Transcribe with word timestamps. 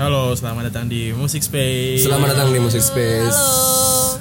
Halo, 0.00 0.32
selamat 0.32 0.72
datang 0.72 0.88
di 0.88 1.12
Music 1.12 1.44
Space. 1.44 2.08
Selamat 2.08 2.32
datang 2.32 2.56
di 2.56 2.56
Music 2.56 2.80
Space. 2.80 3.36
Halo. 3.36 4.16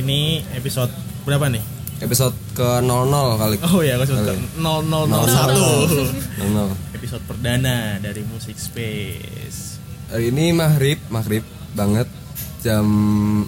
Ini 0.00 0.40
episode 0.56 0.88
berapa 1.28 1.52
nih? 1.52 1.60
Episode 2.00 2.32
ke 2.56 2.64
00 2.80 3.36
kali. 3.36 3.60
Oh 3.68 3.84
ya, 3.84 4.00
episode 4.00 4.24
Kali. 4.24 4.40
0001. 4.56 6.32
00. 6.40 6.72
Episode 6.96 7.22
perdana 7.28 8.00
dari 8.00 8.24
Music 8.24 8.56
Space. 8.56 9.76
Hari 10.08 10.32
ini 10.32 10.56
maghrib, 10.56 10.96
maghrib 11.12 11.44
banget. 11.76 12.08
Jam 12.64 12.88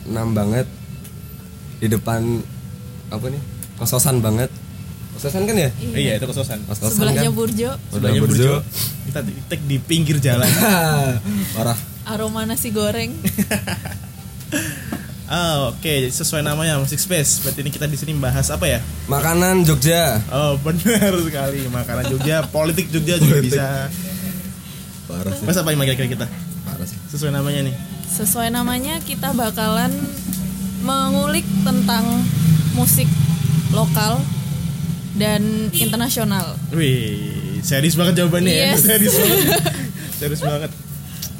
6 0.04 0.36
banget. 0.36 0.68
Di 1.80 1.88
depan 1.88 2.44
apa 3.08 3.24
nih? 3.32 3.40
Kososan 3.80 4.20
banget. 4.20 4.52
Kososan 5.20 5.44
kan 5.44 5.52
ya? 5.52 5.68
Eh, 5.68 6.00
iya, 6.00 6.12
itu 6.16 6.24
kososan. 6.24 6.64
Kososan 6.64 6.96
Sebelahnya 6.96 7.28
kan? 7.28 7.36
Burjo, 7.36 7.70
Sebelahnya 7.92 8.20
Burjo. 8.24 8.64
Kita 9.04 9.20
di 9.20 9.32
take 9.52 9.64
di 9.68 9.76
pinggir 9.76 10.16
jalan. 10.16 10.48
Parah. 11.60 11.76
aroma 12.08 12.48
nasi 12.48 12.72
goreng. 12.72 13.12
Ah, 15.28 15.68
oke, 15.76 16.08
sesuai 16.08 16.40
namanya 16.40 16.80
Music 16.80 16.96
Space. 16.96 17.44
Berarti 17.44 17.60
ini 17.60 17.68
kita 17.68 17.84
di 17.84 18.00
sini 18.00 18.16
bahas 18.16 18.48
apa 18.48 18.64
ya? 18.64 18.80
Makanan 19.12 19.68
Jogja. 19.68 20.24
Oh, 20.32 20.56
benar 20.64 21.12
sekali. 21.20 21.68
Makanan 21.68 22.04
Jogja, 22.08 22.40
politik 22.48 22.88
Jogja 22.88 23.20
juga 23.20 23.44
Politik. 23.44 23.60
bisa. 23.60 23.92
Parah 25.04 25.32
sih. 25.36 25.44
Mas 25.44 25.56
apa 25.60 25.68
yang 25.68 25.84
kira-kira 25.84 26.08
kita? 26.16 26.26
Parah 26.64 26.86
sih. 26.88 26.96
Sesuai 27.12 27.36
namanya 27.36 27.60
nih. 27.68 27.74
Sesuai 28.08 28.48
namanya 28.48 28.96
kita 29.04 29.36
bakalan 29.36 29.92
mengulik 30.80 31.44
tentang 31.60 32.08
musik 32.72 33.06
lokal 33.70 34.18
dan 35.18 35.72
internasional. 35.74 36.54
Wih, 36.70 37.58
serius 37.64 37.98
banget 37.98 38.22
jawabannya 38.22 38.52
ya. 38.52 38.64
Yes. 38.74 38.80
Serius 38.86 39.14
banget. 39.18 39.38
serius 40.20 40.42
banget. 40.44 40.70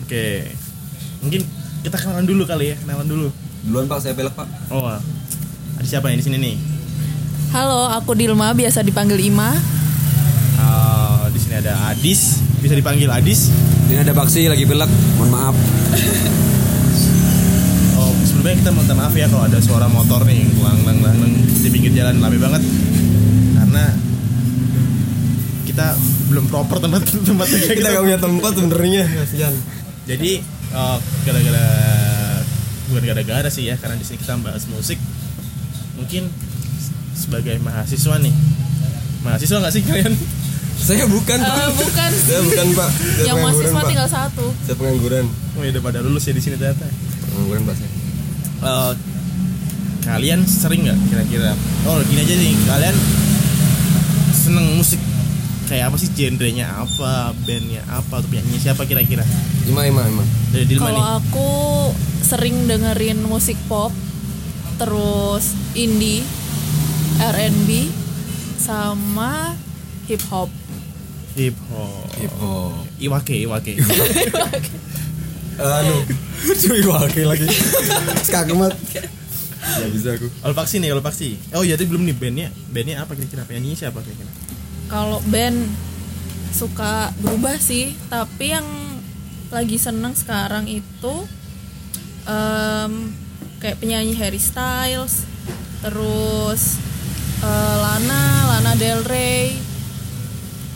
Oke. 0.07 0.27
Mungkin 1.23 1.41
kita 1.87 1.97
kenalan 2.01 2.27
dulu 2.27 2.43
kali 2.49 2.75
ya, 2.75 2.77
kenalan 2.83 3.07
dulu. 3.07 3.29
Duluan 3.61 3.87
Pak, 3.87 3.99
saya 4.01 4.17
pelek 4.17 4.35
Pak. 4.35 4.49
Oh, 4.73 4.89
ada 4.89 5.87
siapa 5.87 6.09
nih 6.09 6.19
di 6.19 6.25
sini 6.25 6.37
nih? 6.41 6.57
Halo, 7.51 7.91
aku 7.93 8.17
Dilma, 8.17 8.57
biasa 8.57 8.81
dipanggil 8.81 9.21
Ima. 9.21 9.53
Ah, 10.61 11.29
di 11.29 11.39
sini 11.41 11.61
ada 11.61 11.93
Adis, 11.93 12.41
bisa 12.63 12.73
dipanggil 12.73 13.11
Adis. 13.11 13.53
Ini 13.91 14.07
ada 14.07 14.15
Baksi 14.15 14.47
lagi 14.47 14.65
pelek. 14.65 14.89
Mohon 15.19 15.31
maaf. 15.35 15.57
Oh, 18.01 18.13
sebelumnya 18.23 18.55
kita 18.65 18.71
minta 18.71 18.95
maaf 18.95 19.15
ya 19.19 19.27
kalau 19.29 19.45
ada 19.45 19.59
suara 19.61 19.91
motor 19.91 20.25
nih, 20.25 20.47
lang 20.63 20.79
lang 20.87 20.99
lang 21.03 21.17
lang 21.21 21.33
di 21.43 21.69
pinggir 21.69 21.93
jalan 21.93 22.17
rame 22.23 22.39
banget. 22.39 22.63
Karena 23.71 23.87
kita 25.63 25.95
belum 26.27 26.51
proper 26.51 26.83
tempat 26.83 27.07
tempatnya 27.07 27.59
Kita 27.71 27.89
gak 27.95 28.03
punya 28.03 28.19
tempat 28.19 28.53
sebenarnya. 28.59 29.05
Kasihan. 29.07 29.55
Jadi 30.11 30.43
eh, 30.75 30.99
gara-gara 31.23 31.67
bukan 32.91 33.03
gara-gara 33.07 33.47
sih 33.47 33.71
ya 33.71 33.79
karena 33.79 33.95
di 33.95 34.03
sini 34.03 34.19
kita 34.19 34.35
bahas 34.43 34.67
musik 34.67 34.99
mungkin 35.95 36.27
sebagai 37.15 37.63
mahasiswa 37.63 38.19
nih 38.19 38.35
mahasiswa 39.23 39.63
nggak 39.63 39.71
sih 39.79 39.83
kalian 39.87 40.11
Saya 40.81 41.05
bukan 41.07 41.39
Pak. 41.39 41.55
Eh, 41.61 41.71
bukan. 41.77 42.11
Saya 42.11 42.41
bukan 42.41 42.67
Pak. 42.73 42.91
Saya 42.91 43.25
Yang 43.29 43.37
mahasiswa 43.45 43.79
Pak. 43.79 43.89
tinggal 43.93 44.09
satu. 44.09 44.47
Saya 44.65 44.75
pengangguran. 44.81 45.29
oh 45.29 45.63
ya 45.63 45.71
udah 45.77 45.83
pada 45.85 45.99
lulus 46.01 46.25
ya 46.25 46.33
di 46.33 46.41
sini 46.43 46.57
ternyata 46.59 46.89
Pengangguran 47.31 47.63
Pak 47.69 47.75
saya. 47.79 47.91
Eh, 48.65 48.93
kalian 50.01 50.41
sering 50.49 50.89
nggak 50.89 50.99
kira-kira 51.07 51.53
oh 51.85 52.01
gini 52.09 52.25
aja 52.25 52.35
nih 52.35 52.55
kalian 52.65 52.97
seneng 54.33 54.75
musik 54.75 55.01
kayak 55.67 55.87
apa 55.87 55.97
sih 55.97 56.11
genrenya 56.11 56.67
apa 56.75 57.31
bandnya 57.41 57.83
apa 57.87 58.19
atau 58.19 58.27
penyanyi 58.27 58.59
siapa 58.59 58.83
kira-kira 58.85 59.23
Ima, 59.65 59.87
Ima, 59.87 60.03
Ima. 60.05 60.25
dari 60.51 60.67
Dilma 60.67 60.87
Kalau 60.89 61.05
aku 61.17 61.49
sering 62.21 62.67
dengerin 62.67 63.23
musik 63.23 63.55
pop, 63.65 63.95
terus 64.77 65.55
indie, 65.73 66.27
R&B, 67.19 67.87
sama 68.57 69.55
hip 70.05 70.19
hop. 70.27 70.51
hip 71.33 71.55
hop 71.71 72.03
Hip 72.19 72.35
hop. 72.37 72.83
iwake 72.99 73.35
iwake 73.41 73.79
Anu, 75.61 75.97
cuy 76.61 76.81
wakil 76.83 77.27
lagi. 77.29 77.45
Skakmat. 78.27 78.73
Gak 79.61 79.91
bisa 79.93 80.09
aku. 80.17 80.29
Olpaksi 80.45 80.81
nih, 80.81 80.91
Olpaksi. 80.97 81.29
Oh 81.53 81.63
iya, 81.63 81.77
tadi 81.77 81.89
belum 81.89 82.05
nih 82.09 82.17
bandnya. 82.17 82.49
Bandnya 82.73 83.05
apa 83.05 83.13
kira-kira? 83.13 83.45
Penyanyinya 83.45 83.77
siapa 83.87 84.01
kira-kira? 84.01 84.33
Kalau 84.89 85.21
band 85.29 85.69
suka 86.51 87.15
berubah 87.23 87.61
sih, 87.61 87.95
tapi 88.11 88.57
yang 88.57 88.67
lagi 89.51 89.79
seneng 89.79 90.15
sekarang 90.15 90.67
itu 90.67 91.15
em, 92.27 93.15
kayak 93.63 93.79
penyanyi 93.79 94.15
Harry 94.19 94.43
Styles, 94.43 95.27
terus 95.85 96.81
eh, 97.43 97.77
Lana, 97.79 98.51
Lana 98.57 98.73
Del 98.75 99.03
Rey, 99.07 99.55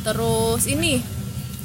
terus 0.07 0.69
ini 0.71 1.03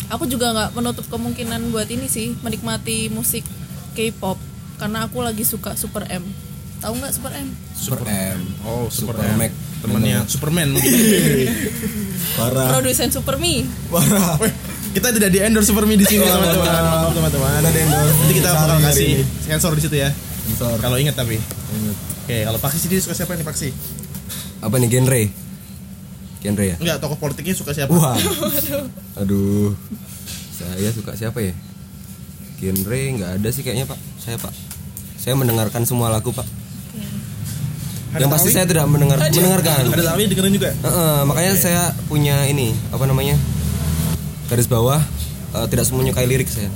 aku 0.10 0.26
juga 0.26 0.54
nggak 0.54 0.72
menutup 0.74 1.06
kemungkinan 1.12 1.70
buat 1.70 1.86
ini 1.92 2.10
sih 2.10 2.34
menikmati 2.42 3.14
musik 3.14 3.46
K-pop 3.94 4.42
karena 4.82 5.06
aku 5.06 5.22
lagi 5.22 5.46
suka 5.46 5.78
Super 5.78 6.08
M. 6.10 6.26
Tahu 6.80 6.94
nggak 6.96 7.12
Super 7.12 7.32
M? 7.36 7.48
Super 7.76 8.00
M. 8.08 8.40
Oh, 8.64 8.88
Super, 8.88 9.20
Super 9.20 9.26
M. 9.28 9.38
Mac. 9.38 9.52
Temennya 9.80 10.20
Superman 10.28 10.68
mungkin. 10.76 10.92
Parah. 12.36 12.68
Produsen 12.76 13.08
Super 13.10 13.36
Me. 13.36 13.64
Parah. 13.88 14.36
Kita 14.90 15.14
tidak 15.14 15.30
di 15.30 15.40
endorse 15.40 15.70
Superme 15.70 15.96
di 15.96 16.04
sini, 16.04 16.24
teman-teman. 16.24 16.66
maaf. 16.66 17.12
Teman-teman. 17.12 17.52
Ada 17.60 17.70
di 17.70 17.80
endorse. 17.84 18.16
Nanti 18.16 18.34
kita 18.36 18.50
bakal 18.52 18.78
kasih 18.82 19.10
sensor 19.40 19.72
di 19.76 19.82
situ 19.84 19.96
ya. 19.96 20.10
Sensor. 20.48 20.76
Kalau 20.80 20.96
ingat 20.96 21.16
tapi. 21.16 21.36
Ingat. 21.40 21.98
Oke, 22.26 22.38
kalau 22.44 22.60
Paksi 22.60 22.78
sendiri 22.80 23.00
suka 23.00 23.16
siapa 23.16 23.32
nih 23.34 23.46
Paksi? 23.46 23.70
Apa 24.60 24.76
nih 24.76 24.90
genre? 24.90 25.24
Genre 26.40 26.64
ya? 26.66 26.76
Enggak, 26.80 26.98
tokoh 27.00 27.18
politiknya 27.18 27.56
suka 27.56 27.72
siapa? 27.72 27.92
Wah. 27.92 28.16
Aduh. 29.16 29.76
Saya 30.52 30.92
suka 30.92 31.16
siapa 31.16 31.40
ya? 31.40 31.54
Genre 32.60 33.00
nggak 33.16 33.32
ada 33.40 33.50
sih 33.52 33.64
kayaknya 33.64 33.88
Pak. 33.88 34.00
Saya 34.20 34.36
Pak. 34.36 34.52
Saya 35.16 35.36
mendengarkan 35.36 35.84
semua 35.84 36.12
lagu 36.12 36.32
Pak. 36.32 36.48
Ada 38.10 38.26
Yang 38.26 38.32
pasti 38.34 38.50
saya 38.50 38.66
tidak 38.66 38.86
mendengar 38.90 39.22
mendengarkan. 39.22 39.94
Ada 39.94 40.04
Tawi 40.14 40.24
dengerin 40.34 40.54
juga. 40.58 40.70
Heeh, 40.74 41.18
makanya 41.30 41.54
saya 41.54 41.84
punya 42.10 42.42
ini 42.50 42.74
apa 42.90 43.06
namanya 43.06 43.38
garis 44.50 44.66
bawah 44.66 44.98
eh, 45.54 45.66
tidak 45.70 45.86
semuanya 45.86 46.18
kayak 46.18 46.30
lirik 46.30 46.50
saya. 46.50 46.74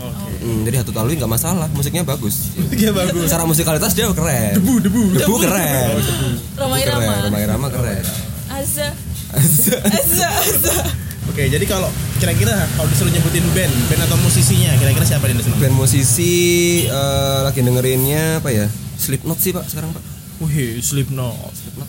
Oke. 0.00 0.30
Hmm, 0.40 0.62
jadi 0.64 0.80
Hatu 0.80 0.94
Talui 0.94 1.18
nggak 1.18 1.28
masalah, 1.28 1.66
musiknya 1.74 2.06
bagus. 2.06 2.54
Iya 2.72 2.94
bagus. 2.94 3.26
Secara 3.28 3.44
musikalitas 3.44 3.92
dia 3.92 4.08
keren. 4.14 4.56
Debu, 4.56 4.74
debu. 4.78 5.02
Debu 5.18 5.34
keren. 5.42 6.00
Romai 6.56 6.80
Keren, 6.86 7.02
Rama. 7.02 7.14
Roma 7.28 7.38
Irama 7.42 7.68
keren. 7.68 8.04
Azza. 8.48 8.88
Azza. 9.34 9.78
Azza. 10.30 10.76
Oke, 11.30 11.46
jadi 11.46 11.62
kalau 11.66 11.86
kira-kira 12.18 12.66
kalau 12.74 12.88
disuruh 12.90 13.12
nyebutin 13.12 13.44
band, 13.54 13.74
band 13.86 14.02
atau 14.06 14.18
musisinya, 14.18 14.74
kira-kira 14.80 15.04
siapa 15.06 15.30
yang 15.30 15.38
seneng? 15.38 15.60
Band 15.62 15.76
musisi 15.76 16.34
eh, 16.86 17.38
lagi 17.44 17.60
dengerinnya 17.60 18.38
apa 18.38 18.50
ya? 18.54 18.66
Slipknot 18.96 19.38
sih 19.38 19.50
Pak 19.52 19.66
sekarang 19.66 19.92
Pak. 19.94 20.19
Wih, 20.40 20.80
Slipknot. 20.80 21.52
Slipknot. 21.52 21.88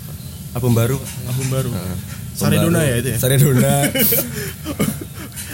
Album 0.51 0.75
baru. 0.75 0.97
Album 1.27 1.47
baru. 1.47 1.69
Saredona 2.35 2.83
Album 2.83 2.91
ya 2.91 2.95
itu 2.99 3.09
ya? 3.15 3.17
Saredona. 3.19 3.73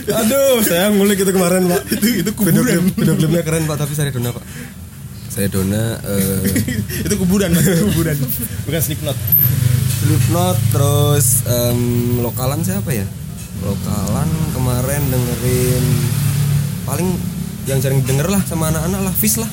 Aduh, 0.24 0.64
saya 0.64 0.88
ngulik 0.90 1.20
itu 1.20 1.32
kemarin 1.36 1.68
Pak. 1.68 1.82
itu 1.94 2.08
itu 2.24 2.32
Video, 2.32 2.64
kuburan. 2.64 2.64
klip, 2.64 2.96
video 2.96 3.14
klipnya 3.20 3.42
keren 3.44 3.64
Pak, 3.68 3.78
tapi 3.78 3.94
Saredona 3.94 4.30
Pak. 4.34 4.44
Saredona 5.30 5.84
eh 6.02 6.42
itu 7.06 7.16
kuburan, 7.20 7.54
Mas. 7.54 7.68
kuburan. 7.94 8.18
Bukan 8.66 8.82
Slipknot. 8.82 9.18
Slipknot 10.02 10.58
terus 10.72 11.44
em, 11.46 11.80
lokalan 12.24 12.64
siapa 12.64 12.90
ya? 12.90 13.06
Lokalan 13.62 14.30
kemarin 14.54 15.02
dengerin 15.12 15.86
paling 16.88 17.10
yang 17.68 17.84
sering 17.84 18.00
denger 18.08 18.32
lah 18.32 18.40
sama 18.48 18.72
anak-anak 18.72 19.12
lah 19.12 19.14
Fish 19.14 19.38
lah. 19.38 19.50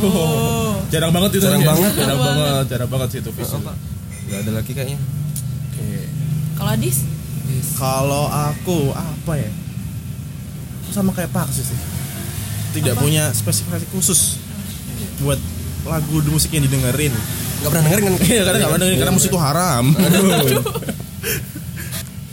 Oh. 0.00 0.80
Jarang 0.88 1.12
banget 1.12 1.30
itu. 1.36 1.44
Jarang 1.44 1.62
ya? 1.62 1.68
banget. 1.70 1.92
Jarang 1.94 2.18
banget, 2.18 2.64
jarang 2.72 2.90
banget 2.90 3.08
sih 3.12 3.18
itu 3.20 3.30
Pak. 3.30 3.76
Gak 4.30 4.38
ada 4.46 4.50
lagi 4.56 4.72
kayaknya. 4.72 4.98
Oke. 5.70 5.88
Kalau 6.56 6.70
Adis? 6.72 6.96
Kalau 7.76 8.24
aku 8.30 8.78
apa 8.94 9.32
ya? 9.36 9.50
Sama 10.90 11.10
kayak 11.14 11.30
Pak 11.30 11.48
sih. 11.52 11.64
Tidak 12.70 12.94
Apa? 12.94 13.02
punya 13.02 13.34
spesifikasi 13.34 13.86
khusus 13.90 14.38
buat 15.22 15.38
lagu 15.86 16.22
di 16.22 16.30
musik 16.30 16.54
yang 16.54 16.62
didengerin. 16.66 17.10
Gak 17.60 17.70
pernah 17.74 17.84
dengerin 17.90 18.04
kan? 18.06 18.14
Iya, 18.24 18.42
karena 18.46 18.58
nggak 18.62 18.80
dengerin 18.80 18.98
karena 19.02 19.14
musik 19.14 19.30
itu 19.34 19.40
haram. 19.40 19.84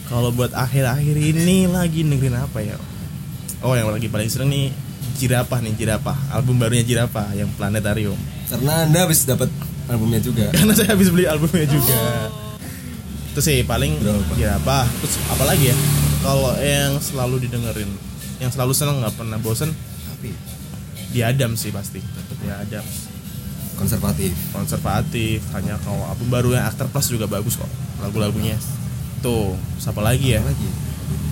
Kalau 0.07 0.29
buat 0.31 0.55
akhir-akhir 0.55 1.15
ini 1.19 1.67
lagi 1.67 2.05
dengerin 2.05 2.37
apa 2.37 2.63
ya? 2.63 2.77
Oh, 3.65 3.73
yang 3.73 3.89
lagi 3.89 4.07
paling 4.07 4.29
sering 4.29 4.53
nih 4.53 4.69
Jirapah 5.15 5.59
nih, 5.63 5.73
Jirapah. 5.79 6.17
Album 6.35 6.59
barunya 6.59 6.83
Jirapah 6.83 7.31
yang 7.31 7.47
Planetarium. 7.55 8.19
Karena 8.51 8.83
anda 8.83 9.07
habis 9.07 9.23
dapat 9.23 9.47
albumnya 9.87 10.19
juga. 10.19 10.51
Karena 10.55 10.73
saya 10.75 10.91
habis 10.91 11.07
beli 11.07 11.23
albumnya 11.23 11.63
juga. 11.63 12.27
Itu 13.31 13.39
sih 13.39 13.63
paling 13.63 14.03
Berapa? 14.03 14.33
Jirapah. 14.35 14.85
Terus 14.99 15.15
apa 15.31 15.43
lagi 15.47 15.71
ya? 15.71 15.77
Kalau 16.19 16.51
yang 16.59 16.99
selalu 16.99 17.47
didengerin, 17.47 17.91
yang 18.43 18.51
selalu 18.51 18.75
seneng 18.75 18.99
nggak 18.99 19.15
pernah 19.15 19.39
bosen. 19.39 19.71
Tapi 20.11 20.35
di 21.15 21.19
Adam 21.23 21.55
sih 21.55 21.71
pasti 21.71 22.03
tetap 22.03 22.37
di 22.43 22.49
Adam 22.51 22.83
konservatif 23.77 24.33
konservatif 24.51 25.39
hanya 25.53 25.77
kalau 25.85 26.01
album 26.09 26.27
barunya 26.33 26.65
Actor 26.65 26.89
Plus 26.89 27.13
juga 27.13 27.29
bagus 27.29 27.55
kok 27.55 27.69
lagu-lagunya 28.01 28.57
tuh 29.21 29.53
siapa 29.77 30.01
lagi 30.01 30.33
ya 30.35 30.41
Apa 30.41 30.51
lagi 30.51 30.67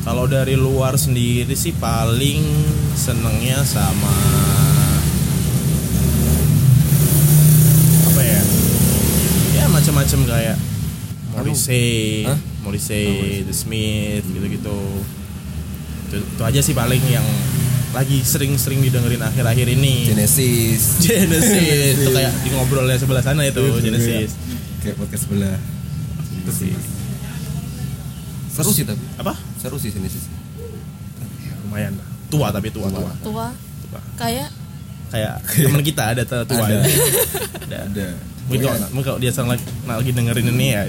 kalau 0.05 0.29
dari 0.29 0.53
luar 0.53 0.95
sendiri 0.95 1.51
sih 1.51 1.73
paling 1.73 2.45
senengnya 2.93 3.65
sama 3.65 4.13
apa 8.05 8.21
ya 8.21 8.41
ya 9.53 9.65
macam-macam 9.67 10.19
kayak 10.25 10.57
Morrissey, 11.35 12.23
Hah? 12.23 12.39
Morrissey, 12.63 13.43
The 13.43 13.51
Smith 13.51 14.23
gitu-gitu. 14.23 14.79
Itu, 16.07 16.15
itu 16.15 16.41
aja 16.47 16.63
sih 16.63 16.71
paling 16.71 17.03
yang 17.03 17.27
lagi 17.91 18.23
sering-sering 18.23 18.79
didengerin 18.79 19.19
akhir-akhir 19.19 19.67
ini. 19.67 20.15
Genesis 20.15 20.95
Genesis 21.03 21.99
itu 21.99 22.07
kayak 22.07 22.31
di 22.39 22.55
ngobrolnya 22.55 22.95
sebelah 22.95 23.19
sana 23.19 23.43
itu 23.43 23.59
Itu, 23.59 23.83
Genesis. 23.83 24.31
kayak 24.79 24.95
podcast 24.95 25.27
sebelah 25.27 25.59
Itu 26.39 26.51
sih. 26.55 26.71
seru 28.55 28.71
sih 28.71 28.87
tapi 28.87 29.03
Apa? 29.19 29.35
Seru 29.65 29.77
sih 29.77 29.89
Genesis 29.89 30.29
Lumayan. 31.65 31.97
Tua 32.29 32.53
tapi 32.53 32.69
tua 32.69 32.85
tua. 32.87 33.09
tua 33.19 33.47
tua. 33.81 33.99
kayak 34.15 34.49
Kayak 35.09 35.41
teman 35.47 35.81
kita 35.81 36.03
ada 36.13 36.21
tua 36.21 36.45
tua. 36.45 36.65
Ada. 36.65 36.77
ya. 36.77 36.81
ada. 37.65 37.77
ada 37.89 38.07
Mungkin 38.45 38.61
kalau, 38.61 38.77
mungkin 38.93 39.05
kalau 39.09 39.19
dia 39.19 39.31
sedang 39.33 39.49
lagi, 39.49 39.65
lagi 39.85 40.11
dengerin 40.13 40.47
ini 40.53 40.67
ya 40.69 40.81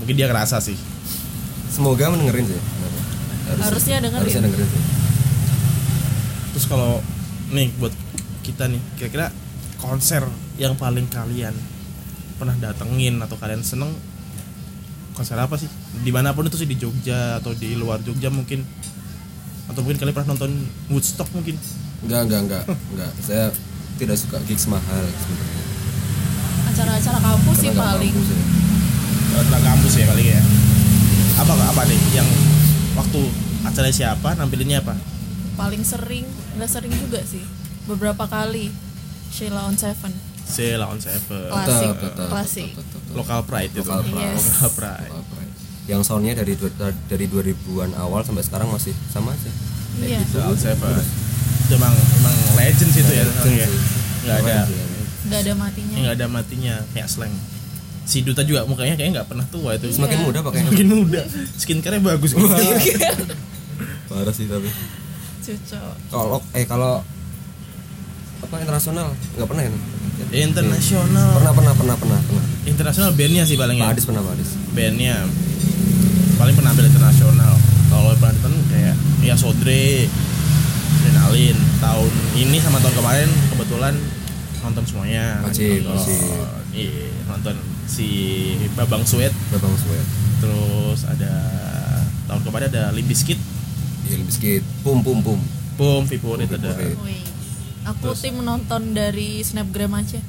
mungkin 0.00 0.14
dia 0.16 0.24
kerasa 0.24 0.56
sih. 0.56 0.76
semoga 1.68 2.08
mendengerin 2.08 2.48
sih 2.48 2.60
Harusnya 3.60 4.00
dengerin. 4.00 4.20
harusnya 4.24 4.42
dengerin 4.42 4.68
sih 4.68 4.82
Terus 6.54 6.64
kalau 6.64 7.02
nih 7.50 7.68
buat 7.76 7.92
kita 8.40 8.70
nih 8.70 8.80
kira-kira 8.96 9.28
konser 9.76 10.22
yang 10.56 10.78
paling 10.78 11.04
kalian 11.10 11.52
pernah 12.40 12.54
datengin 12.56 13.20
atau 13.20 13.36
kalian 13.36 13.60
seneng 13.60 13.90
konser 15.12 15.34
apa 15.36 15.54
sih? 15.54 15.68
Di 16.02 16.10
mana 16.10 16.34
pun 16.34 16.48
itu 16.48 16.58
sih 16.58 16.66
di 16.66 16.74
Jogja 16.74 17.38
atau 17.38 17.54
di 17.54 17.78
luar 17.78 18.02
Jogja 18.02 18.32
mungkin 18.32 18.66
atau 19.64 19.80
mungkin 19.80 19.96
kalian 19.96 20.14
pernah 20.14 20.36
nonton 20.36 20.52
Woodstock 20.92 21.28
mungkin 21.32 21.56
enggak 22.04 22.28
enggak 22.28 22.40
enggak 22.44 22.64
enggak 22.68 23.10
saya 23.24 23.48
tidak 23.96 24.16
suka 24.20 24.36
gigs 24.44 24.68
mahal 24.68 25.04
sebenarnya 25.08 25.62
acara-acara 26.68 27.18
kampus 27.22 27.56
sih 27.62 27.70
paling 27.72 28.12
ya. 28.12 28.38
Acara 29.34 29.60
kampus 29.64 29.92
ya 29.96 30.04
paling 30.10 30.26
ya 30.28 30.40
apa 31.34 31.52
apa 31.56 31.82
nih 31.88 32.00
yang 32.14 32.28
waktu 32.94 33.20
acara 33.66 33.88
siapa 33.90 34.36
nampilinnya 34.36 34.84
apa 34.84 34.94
paling 35.56 35.82
sering 35.82 36.28
nggak 36.60 36.70
sering 36.70 36.92
juga 36.94 37.24
sih 37.24 37.42
beberapa 37.88 38.28
kali 38.28 38.70
Sheila 39.32 39.66
on 39.66 39.74
Seven 39.80 40.12
Sheila 40.44 40.86
on 40.92 41.00
Seven 41.00 41.48
Klasik. 41.50 41.88
Klasik. 42.28 42.70
Local 43.16 43.40
Pride 43.48 43.72
itu 43.72 43.80
Local 43.80 44.04
Pride. 44.04 44.22
Yes. 44.22 44.42
Local 44.60 44.72
Pride 44.76 45.10
Local 45.10 45.24
Pride. 45.24 45.33
Yang 45.84 46.00
soundnya 46.00 46.32
dari 46.32 46.54
dua- 46.54 46.72
dari 47.04 47.26
2000-an 47.26 47.92
awal 47.94 48.22
sampai 48.22 48.40
sekarang 48.40 48.68
masih 48.68 48.92
sama 49.06 49.30
aja. 49.30 49.50
Iya. 49.96 50.18
gitu. 50.20 50.38
Itu 50.40 51.72
emang 51.72 51.92
emang 51.92 52.34
legend 52.54 52.90
sih 52.90 53.00
itu 53.00 53.12
ya 53.12 53.24
Legend 53.24 53.54
ya. 53.54 53.68
nggak 54.24 54.36
ada. 54.38 54.56
Keren 54.58 54.66
sih. 54.66 54.78
nggak 55.24 55.40
ada 55.40 55.52
matinya. 55.54 55.94
Nggak 55.96 56.14
ada 56.14 56.26
matinya 56.26 56.74
kayak 56.90 57.08
slang. 57.08 57.34
Si 58.04 58.20
Duta 58.20 58.42
juga 58.42 58.64
mukanya 58.64 58.94
kayaknya 58.94 59.20
nggak 59.20 59.28
pernah 59.28 59.46
tua 59.48 59.70
itu. 59.74 59.88
Semakin 59.90 60.18
Iya. 60.18 60.24
muda 60.24 60.38
pakainya 60.40 60.64
semakin 60.66 60.88
muda. 60.90 61.20
Skincare 61.54 62.00
bagus 62.00 62.30
gitu. 62.32 62.48
Parah 64.08 64.32
sih 64.32 64.44
tapi. 64.44 64.68
Cocok. 65.40 65.94
Kalau 66.10 66.38
eh 66.52 66.64
kalau 66.64 67.00
apa 68.40 68.54
internasional? 68.58 69.08
Nggak 69.36 69.48
pernah 69.48 69.62
ya? 69.64 69.72
Internasional. 70.44 71.30
Pernah 71.34 71.52
pernah 71.52 71.72
pernah 71.72 71.96
pernah 71.96 72.18
pernah. 72.20 72.44
Internasional 72.64 73.10
bandnya 73.12 73.44
sih 73.44 73.56
paling 73.56 73.76
Pak 73.76 73.84
ya 73.84 73.92
Adis 73.92 74.04
pernah 74.04 74.20
Pak 74.20 74.32
Adis. 74.36 74.50
Bandnya 74.72 75.14
paling 76.44 76.52
penampil 76.54 76.84
internasional 76.84 77.56
kalau 77.88 78.12
depan 78.12 78.36
kayak 78.68 78.92
ya 79.18 79.32
Sodre 79.32 80.04
Adrenalin 80.94 81.56
tahun 81.80 82.12
ini 82.36 82.60
sama 82.60 82.76
tahun 82.80 82.94
kemarin 82.94 83.28
kebetulan 83.48 83.94
nonton 84.60 84.84
semuanya 84.84 85.40
Wajib, 85.40 85.84
nonton, 85.84 85.96
wajib. 85.96 86.44
iya 86.70 87.08
nonton 87.24 87.56
si 87.86 88.08
Babang 88.72 89.04
Sweat 89.04 89.32
Babang 89.50 89.72
Sweat 89.74 90.04
terus 90.38 91.00
ada 91.04 91.32
tahun 92.26 92.40
kemarin 92.42 92.68
ada 92.68 92.92
Limp 92.92 93.08
Bizkit 93.08 93.40
Iya 94.04 94.20
biskuit 94.20 94.60
pum 94.80 95.00
pum 95.00 95.24
pum 95.24 95.40
Boom, 95.74 96.04
Vipur 96.04 96.36
itu 96.38 96.54
ada 96.54 96.70
Vipurit. 96.70 97.00
Wih. 97.00 97.24
aku 97.84 98.12
Terus? 98.12 98.20
tim 98.20 98.36
menonton 98.36 98.92
dari 98.92 99.40
snapgram 99.40 99.96
aja 99.96 100.20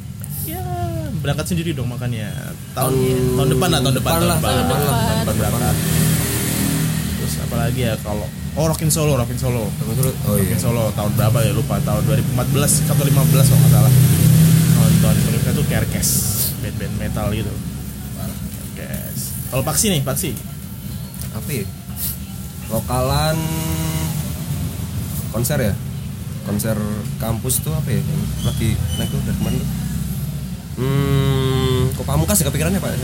ya 0.43 0.63
berangkat 1.17 1.51
sendiri 1.51 1.71
dong 1.71 1.87
makanya 1.87 2.31
tahun 2.71 2.95
Tahun- 2.95 3.35
tahun 3.35 3.49
depan 3.51 3.69
lah 3.69 3.79
tahun 3.81 3.95
depan 3.95 4.11
depan 4.13 4.23
lah, 4.23 4.37
depan, 4.37 4.47
tahun 4.47 4.63
tahun 4.63 4.79
depan. 4.79 4.79
depan 4.79 4.95
Tahun 4.95 5.35
depan. 5.35 5.35
berangkat 5.35 5.75
apalagi 7.55 7.87
ya 7.87 7.95
kalau 8.03 8.27
oh 8.59 8.67
Rockin 8.67 8.91
Solo 8.91 9.15
Rockin 9.15 9.39
Solo. 9.39 9.71
Babang 9.79 9.95
Sweat 9.95 10.15
oh 10.27 10.35
iya. 10.35 10.43
Rockin 10.43 10.59
Solo 10.59 10.91
tahun 10.91 11.11
berapa 11.15 11.39
ya 11.39 11.55
lupa 11.55 11.79
tahun 11.87 12.03
2014 12.35 12.91
atau 12.91 13.03
15 13.07 13.15
kalau 13.15 13.59
nggak 13.63 13.71
salah. 13.71 13.93
Nonton 14.75 15.15
mereka 15.31 15.49
tuh 15.55 15.65
Kerkes 15.71 16.09
band-band 16.59 16.93
metal 16.99 17.31
gitu. 17.31 17.53
Kerkes. 18.75 19.19
Kalau 19.55 19.63
Paksi 19.63 19.85
nih 19.87 20.03
Paksi? 20.03 20.35
Apa 21.31 21.47
ya? 21.47 21.63
Lokalan 22.75 23.39
konser 25.31 25.71
ya? 25.71 25.73
Konser 26.43 26.75
kampus 27.23 27.63
tuh 27.63 27.71
apa 27.71 27.87
ya? 27.87 28.03
Yang 28.03 28.21
lagi 28.43 28.69
naik 28.99 29.09
tuh 29.15 29.19
dari 29.23 29.37
kemarin 29.39 29.57
tuh. 29.63 29.69
Hmm 30.75 31.81
kok 31.95 32.03
pamungkas 32.03 32.35
ya 32.43 32.51
kepikirannya 32.51 32.83
pak? 32.83 32.99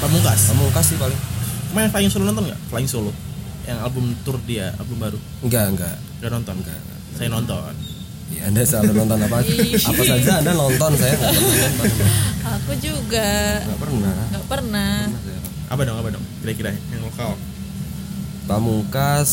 Pamungkas? 0.00 0.40
Pamungkas 0.56 0.88
sih 0.88 0.96
paling. 0.96 1.20
Main 1.76 1.92
Flying 1.92 2.08
Solo 2.08 2.24
nonton 2.32 2.48
nggak? 2.48 2.60
Flying 2.72 2.88
Solo 2.88 3.12
yang 3.64 3.78
album 3.80 4.12
tour 4.24 4.36
dia 4.44 4.76
album 4.76 5.00
baru? 5.00 5.18
Enggak 5.40 5.64
enggak. 5.72 5.96
Gak 6.20 6.30
nonton? 6.32 6.54
Enggak, 6.60 6.78
enggak. 6.78 7.00
saya 7.14 7.28
nonton. 7.32 7.72
Ya 8.32 8.42
anda 8.48 8.60
selalu 8.64 8.92
nonton 8.96 9.18
apa 9.20 9.36
apa 9.44 10.02
saja 10.02 10.30
anda 10.40 10.52
nonton? 10.56 10.90
Saya 10.96 11.14
nggak 11.14 11.32
pernah 11.36 11.70
nonton 11.76 12.08
aku 12.44 12.72
juga. 12.80 13.30
Nggak 13.62 13.80
pernah. 13.80 14.16
Nggak 14.32 14.46
pernah. 14.48 14.92
Pernah 15.08 15.22
saya. 15.22 15.40
apa 15.72 15.80
dong 15.84 15.96
apa 16.00 16.08
dong? 16.12 16.24
Kira-kira 16.44 16.70
yang 16.92 17.02
lokal? 17.04 17.30
Pamungkas 18.44 19.30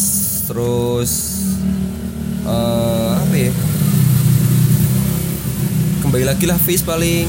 terus 0.48 1.12
eh 2.48 3.12
apa 3.20 3.36
ya? 3.36 3.52
Kembali 6.06 6.26
lagi 6.28 6.46
lah 6.48 6.60
face 6.60 6.84
paling. 6.84 7.28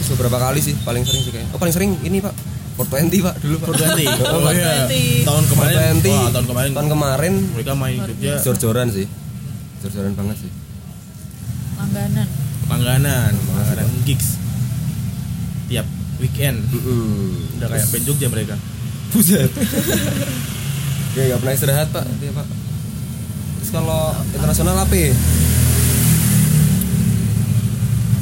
Terus 0.00 0.08
beberapa 0.16 0.36
kali 0.36 0.60
sih 0.60 0.76
paling 0.84 1.02
sering 1.02 1.22
sih 1.24 1.32
kayaknya. 1.32 1.52
Oh 1.56 1.58
paling 1.60 1.74
sering 1.74 1.92
ini 2.04 2.20
pak 2.20 2.53
420 2.74 3.22
pak 3.22 3.34
dulu 3.38 3.54
pak. 3.62 3.68
420 3.70 4.18
Oh, 4.24 4.42
oh 4.46 4.50
iya. 4.50 4.86
420. 4.90 5.28
tahun 5.28 5.44
kemarin? 5.46 5.94
420. 6.02 6.10
wah 6.10 6.30
tahun 6.34 6.46
kemarin. 6.46 6.70
Tahun 6.74 6.88
kemarin. 6.90 7.34
Mereka 7.54 7.72
main 7.78 7.98
Jogja. 8.02 8.34
Jor-joran 8.42 8.88
sih. 8.90 9.06
Jor-joran 9.80 10.12
banget 10.12 10.36
sih. 10.42 10.50
Langganan. 11.78 12.26
Langganan. 12.66 13.32
Langganan 13.54 13.86
gigs. 14.02 14.36
Tiap 15.70 15.86
weekend. 16.18 16.58
Mm-mm. 16.66 17.58
udah 17.58 17.68
kayak 17.68 17.86
band 17.88 18.04
Jogja 18.04 18.26
mereka. 18.26 18.54
Buset. 19.10 19.50
ya 21.14 21.22
nggak 21.30 21.38
pernah 21.38 21.54
istirahat 21.54 21.88
pak. 21.94 22.04
Dia 22.18 22.34
pak. 22.34 22.46
Terus 23.62 23.70
kalau 23.70 24.02
internasional 24.34 24.74
apa? 24.76 24.90
Ya? 24.92 25.14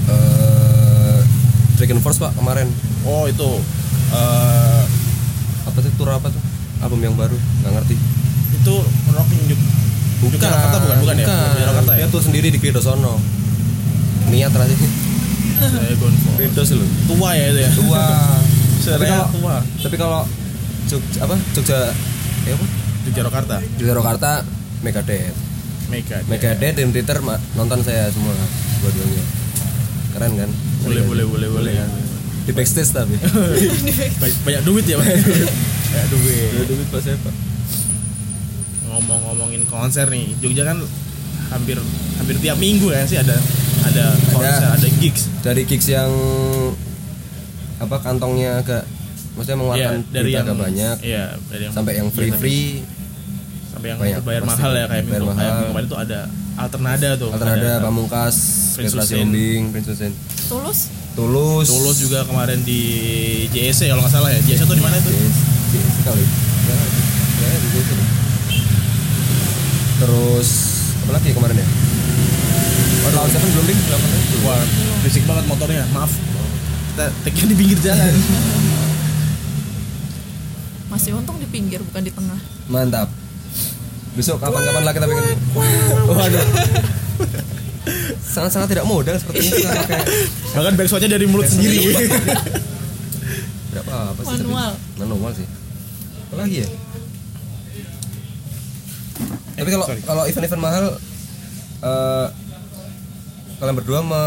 Eh, 0.07 1.19
Dragon 1.79 2.01
Force 2.05 2.21
pak 2.21 2.37
kemarin. 2.37 2.69
Oh 3.03 3.25
itu 3.27 3.49
eh 4.13 4.83
apa 5.67 5.79
tuh 5.81 5.93
tour 5.97 6.11
apa 6.13 6.29
tuh? 6.29 6.43
Album 6.85 7.01
yang 7.01 7.15
baru 7.17 7.37
nggak 7.37 7.73
ngerti. 7.81 7.97
Itu 8.61 8.75
rocking 9.13 9.43
Jogja 9.49 9.69
Jogja 10.23 10.49
Jakarta 10.49 10.77
bukan? 10.79 10.97
Bukan 11.03 11.17
ya? 11.17 11.27
bukan. 11.27 11.39
Jogja 11.49 11.65
Jakarta 11.67 11.93
ya? 11.93 11.99
Dia 11.99 12.07
tuh 12.13 12.23
sendiri 12.23 12.49
di 12.53 12.59
Kridosono 12.61 13.15
niat 14.33 14.55
terakhir 14.55 14.79
saya 15.71 15.95
gone 15.99 16.17
for 16.25 16.33
Kridos 16.39 16.71
lu. 16.75 16.87
Tua 17.07 17.31
ya 17.39 17.47
itu 17.55 17.61
ya? 17.63 17.71
Tua. 17.77 18.05
Tapi 18.99 19.07
kalau 19.07 19.29
tua. 19.31 19.57
tapi 19.79 19.95
kalau 19.95 20.21
Jogja 20.91 21.19
apa? 21.23 21.37
Jogja 21.55 21.79
ya 22.43 22.53
apa? 22.59 22.67
Jogja 23.07 23.23
Jakarta 23.31 23.57
Jogja 23.79 23.95
Jakarta 23.95 24.31
Megadeth 24.83 25.35
Mega 25.87 26.19
Megadeth 26.27 26.75
dan 26.75 26.91
Twitter 26.91 27.19
nonton 27.55 27.79
saya 27.87 28.11
semua 28.11 28.35
dua-duanya. 28.83 29.25
Keren 30.19 30.33
kan? 30.35 30.51
Boleh 30.83 31.03
boleh 31.07 31.25
boleh 31.31 31.49
boleh 31.49 31.73
di 32.43 32.53
backstage 32.53 32.91
tapi 32.91 33.15
banyak, 34.21 34.37
banyak 34.43 34.63
duit 34.63 34.85
ya 34.85 34.97
banyak 34.97 35.19
banyak 35.23 36.09
duit 36.11 36.51
Ada 36.53 36.65
duit 36.69 36.89
pas 36.89 37.01
saya 37.01 37.17
pak 37.17 37.35
ngomong-ngomongin 38.85 39.63
konser 39.67 40.07
nih 40.07 40.35
Jogja 40.39 40.65
kan 40.65 40.79
hampir 41.49 41.77
hampir 42.17 42.37
tiap 42.39 42.57
minggu 42.57 42.89
ya 42.89 43.05
sih 43.05 43.17
ada 43.17 43.37
ada 43.83 44.05
konser 44.31 44.69
ada, 44.69 44.89
gigs 44.99 45.29
dari 45.41 45.63
gigs 45.63 45.87
yang 45.87 46.11
apa 47.79 47.97
kantongnya 47.99 48.59
agak 48.59 48.83
maksudnya 49.33 49.59
mengeluarkan 49.59 49.97
Iya, 49.99 50.11
dari 50.11 50.23
duit 50.23 50.35
yang 50.35 50.45
agak 50.45 50.59
banyak 50.59 50.97
iya 51.03 51.25
dari 51.47 51.63
yang 51.63 51.73
sampai 51.73 51.93
yang 51.95 52.09
free 52.11 52.33
free 52.33 52.67
sampai 53.69 53.89
yang 53.89 53.99
Banyak, 53.99 54.21
bayar 54.23 54.43
pasti. 54.43 54.53
mahal 54.55 54.73
ya 54.73 54.85
kayak 54.85 55.03
Bayar 55.03 55.03
minggu 55.03 55.25
kayak 55.25 55.33
mahal. 55.33 55.53
minggu 55.53 55.71
kemarin 55.71 55.89
tuh 55.89 56.01
ada 56.01 56.21
Alternada 56.53 57.09
tuh 57.17 57.29
Alternada, 57.33 57.71
Ada 57.73 57.81
Pamungkas, 57.81 58.37
Prince 58.77 58.93
Hussein. 58.93 59.29
Prince 59.73 59.89
Hussein. 59.89 60.13
tulus 60.47 60.93
Tulus. 61.13 61.69
Tulus 61.69 61.97
juga 62.01 62.25
kemarin 62.25 62.65
di 62.65 62.81
JSC 63.53 63.93
kalau 63.93 64.01
nggak 64.01 64.15
salah 64.17 64.31
ya 64.33 64.41
JSC 64.41 64.65
tuh 64.65 64.77
di 64.77 64.85
mana 64.85 64.97
itu 64.97 65.13
JS, 65.13 65.37
JS 65.77 65.97
kali. 66.09 66.25
Ya, 66.63 66.77
ya, 67.43 67.49
di. 67.61 67.81
Terus 70.03 70.49
apa 71.03 71.11
lagi 71.19 71.27
ya 71.31 71.35
kemarin 71.37 71.57
ya? 71.61 71.69
Oh, 73.03 73.11
Lawan 73.19 73.31
Seven 73.35 73.51
belum 73.51 73.67
ding, 73.67 73.81
wah 74.47 74.63
berisik 75.03 75.27
banget 75.27 75.45
motornya 75.51 75.83
maaf 75.91 76.15
kita 76.95 77.11
take 77.27 77.51
di 77.51 77.57
pinggir 77.59 77.79
jalan 77.83 78.05
masih 80.93 81.19
untung 81.19 81.35
di 81.41 81.49
pinggir 81.51 81.83
bukan 81.83 82.05
di 82.05 82.13
tengah 82.15 82.39
Mantap. 82.71 83.11
Besok 84.13 84.39
kapan-kapan 84.39 84.83
lah 84.85 84.93
kita 84.93 85.07
bikin. 85.09 85.25
waduh 86.07 86.47
Sangat-sangat 88.33 88.69
tidak 88.73 88.89
modal 88.89 89.15
sepertinya 89.21 89.51
kita 89.61 89.71
pakai 89.77 89.99
bahkan 90.57 90.73
backsoundnya 90.81 91.11
dari 91.13 91.27
mulut 91.29 91.45
sendiri 91.45 91.79
berapa 93.73 93.93
apa 94.17 94.21
sih? 94.25 94.41
Manual. 94.41 94.73
Tapi? 94.73 95.01
Manual 95.05 95.33
sih. 95.37 95.47
Apa 96.33 96.35
lagi 96.41 96.57
ya? 96.65 96.69
Tapi 99.53 99.69
kalau 99.69 99.87
sorry. 99.87 100.01
kalau 100.03 100.23
event-event 100.25 100.63
mahal 100.65 100.85
eh 101.83 102.27
kalian 103.61 103.77
berdua 103.79 104.01
me 104.01 104.23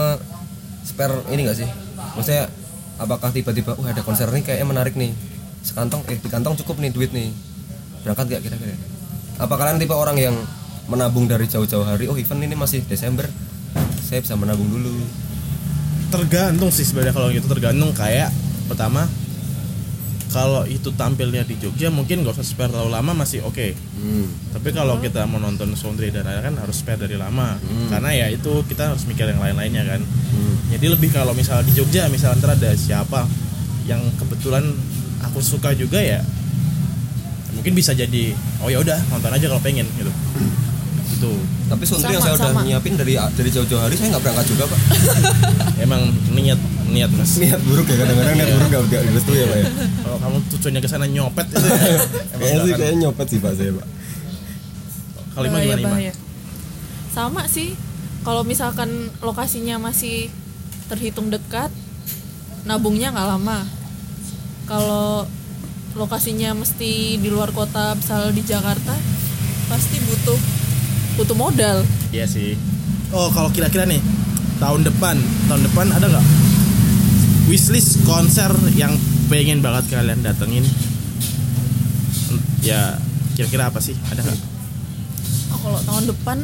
spare 0.85 1.17
ini 1.33 1.49
gak 1.49 1.57
sih? 1.65 1.69
Maksudnya 2.13 2.45
apakah 3.01 3.33
tiba-tiba 3.33 3.73
wah 3.75 3.89
ada 3.89 4.05
konser 4.05 4.29
nih 4.29 4.45
kayaknya 4.45 4.67
menarik 4.69 4.93
nih. 4.93 5.11
Sekantong 5.65 6.05
eh 6.13 6.21
di 6.21 6.29
kantong 6.29 6.55
cukup 6.61 6.77
nih 6.77 6.93
duit 6.93 7.09
nih. 7.09 7.33
Berangkat 8.05 8.37
gak 8.37 8.41
kira-kira? 8.45 8.77
Apa 9.41 9.53
kalian 9.57 9.81
tipe 9.81 9.97
orang 9.97 10.15
yang 10.15 10.35
menabung 10.85 11.25
dari 11.25 11.49
jauh-jauh 11.49 11.83
hari? 11.83 12.05
Oh 12.05 12.15
event 12.15 12.45
ini 12.45 12.53
masih 12.53 12.85
Desember. 12.85 13.25
Saya 14.05 14.21
bisa 14.21 14.33
menabung 14.33 14.69
dulu. 14.69 14.93
tergantung 16.05 16.69
sih 16.69 16.85
sebenarnya 16.85 17.11
kalau 17.11 17.27
gitu 17.27 17.43
tergantung 17.45 17.91
kayak 17.91 18.29
pertama 18.65 19.03
kalau 20.27 20.63
itu 20.63 20.87
tampilnya 20.91 21.43
di 21.43 21.57
Jogja 21.57 21.89
mungkin 21.89 22.21
gak 22.21 22.35
usah 22.35 22.45
spare 22.45 22.69
terlalu 22.69 22.91
lama 22.93 23.11
masih 23.15 23.41
oke 23.41 23.73
Hmm. 23.95 24.27
tapi 24.53 24.69
kalau 24.69 24.95
kita 24.97 25.25
mau 25.25 25.39
nonton 25.39 25.73
Sondre 25.73 26.07
dan 26.09 26.23
lain 26.23 26.39
kan 26.41 26.55
harus 26.55 26.77
spare 26.77 26.99
dari 26.99 27.15
lama 27.15 27.57
karena 27.89 28.09
ya 28.13 28.27
itu 28.29 28.61
kita 28.63 28.91
harus 28.91 29.03
mikir 29.03 29.25
yang 29.25 29.39
lain-lainnya 29.39 29.83
kan 29.83 29.99
Hmm. 29.99 30.55
jadi 30.69 30.85
lebih 30.89 31.09
kalau 31.09 31.33
misalnya 31.33 31.65
di 31.65 31.73
Jogja 31.73 32.05
misalnya 32.07 32.37
ntar 32.37 32.51
ada 32.53 32.71
siapa 32.71 33.25
yang 33.83 33.99
kebetulan 34.15 34.71
aku 35.21 35.41
suka 35.41 35.73
juga 35.73 35.97
ya 35.97 36.21
mungkin 37.51 37.73
bisa 37.73 37.91
jadi 37.91 38.31
oh 38.61 38.69
ya 38.69 38.77
udah 38.77 38.99
nonton 39.09 39.31
aja 39.31 39.45
kalau 39.47 39.59
pengen 39.59 39.89
gitu 39.91 40.11
itu 41.15 41.33
Tapi 41.65 41.83
Sundri 41.83 42.11
yang 42.11 42.21
Sama, 42.21 42.27
saya 42.29 42.35
udah 42.37 42.51
sama. 42.51 42.61
nyiapin 42.67 42.93
dari 42.93 43.13
dari 43.15 43.49
jauh-jauh 43.49 43.81
hari 43.81 43.95
saya 43.95 44.13
nggak 44.13 44.23
berangkat 44.23 44.45
juga 44.51 44.63
pak. 44.67 44.79
emang 45.85 46.01
niat 46.31 46.59
niat 46.85 47.11
mas 47.11 47.31
Niat 47.39 47.61
buruk 47.63 47.87
ya 47.87 47.95
kadang-kadang 47.97 48.35
niat 48.35 48.49
buruk 48.53 48.67
nggak 48.69 48.81
nggak 48.85 49.03
direstui 49.09 49.37
ya 49.37 49.45
pak 49.47 49.57
ya. 49.57 49.67
kalau 50.03 50.17
kamu 50.21 50.37
tujuannya 50.53 50.81
ke 50.83 50.89
sana 50.89 51.05
nyopet 51.07 51.45
itu 51.49 51.57
ya, 51.57 51.71
emang 52.35 52.39
Kayaknya 52.39 52.61
sih 52.61 52.73
kayaknya 52.75 52.97
nyopet 53.01 53.27
sih 53.27 53.39
pak 53.39 53.51
saya 53.55 53.71
pak. 53.73 53.87
kalau 55.33 55.45
Ima 55.47 55.57
gimana 55.59 55.81
Ima? 55.81 55.97
sama 57.09 57.41
sih 57.47 57.69
kalau 58.21 58.41
misalkan 58.43 58.89
lokasinya 59.19 59.79
masih 59.79 60.27
terhitung 60.85 61.31
dekat 61.31 61.71
nabungnya 62.63 63.09
nggak 63.09 63.29
lama 63.35 63.63
kalau 64.65 65.23
lokasinya 65.95 66.51
mesti 66.51 67.15
di 67.15 67.29
luar 67.29 67.55
kota 67.55 67.95
misal 67.95 68.33
di 68.33 68.41
Jakarta 68.41 68.91
pasti 69.65 69.97
butuh 69.97 70.39
butuh 71.15 71.35
modal 71.35 71.77
Iya 72.11 72.25
sih. 72.27 72.55
Oh 73.11 73.27
kalau 73.31 73.51
kira-kira 73.51 73.83
nih 73.83 73.99
tahun 74.55 74.87
depan, 74.87 75.19
tahun 75.51 75.61
depan 75.67 75.87
ada 75.91 76.07
nggak 76.07 76.25
wishlist 77.51 77.99
konser 78.07 78.51
yang 78.79 78.95
pengen 79.27 79.59
banget 79.59 79.91
kalian 79.91 80.23
datengin? 80.23 80.63
Ya 82.63 82.97
kira-kira 83.35 83.67
apa 83.67 83.83
sih? 83.83 83.99
Ada 84.11 84.23
nggak? 84.23 84.39
Oh, 85.51 85.59
kalau 85.59 85.79
tahun 85.83 86.03
depan 86.11 86.39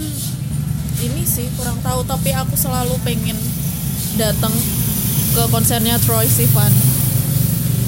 ini 1.01 1.23
sih 1.25 1.47
kurang 1.57 1.79
tahu 1.81 2.03
tapi 2.05 2.35
aku 2.35 2.53
selalu 2.53 2.93
pengen 3.01 3.39
datang 4.19 4.51
ke 5.31 5.43
konsernya 5.49 5.95
Troy 6.03 6.27
Sivan 6.27 6.69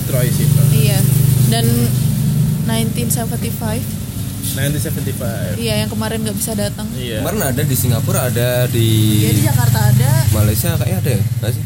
Troy 0.07 0.31
sih. 0.31 0.47
iya 0.71 0.97
dan 1.51 1.67
1975 2.65 3.92
1975. 4.45 5.57
iya 5.57 5.73
yang 5.77 5.89
kemarin 5.89 6.19
nggak 6.19 6.35
bisa 6.35 6.51
datang 6.53 6.85
Iya. 6.93 7.19
Kemarin 7.19 7.41
ada 7.45 7.62
di 7.62 7.75
Singapura 7.75 8.19
ada 8.25 8.50
di 8.67 8.88
Iya 9.19 9.31
di 9.31 9.43
Jakarta 9.43 9.79
ada 9.85 10.12
Malaysia 10.29 10.69
kayaknya 10.75 10.97
ada 11.00 11.09
ya 11.09 11.21
nggak 11.39 11.51
sih? 11.51 11.63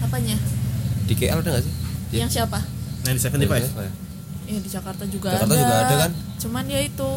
apanya 0.00 0.36
Di 1.04 1.14
KL 1.14 1.38
ada 1.38 1.50
nggak 1.50 1.64
sih? 1.64 1.72
Di- 2.08 2.18
yang 2.18 2.28
siapa 2.28 2.58
1975. 3.04 3.80
ya? 3.80 3.92
Iya 4.46 4.58
di 4.58 4.70
Jakarta 4.70 5.02
juga 5.04 5.28
Jakarta 5.30 5.46
ada 5.46 5.56
juga 5.56 5.76
ada 5.78 5.94
kan? 5.98 6.10
cuman 6.38 6.64
ya 6.66 6.80
itu 6.82 7.08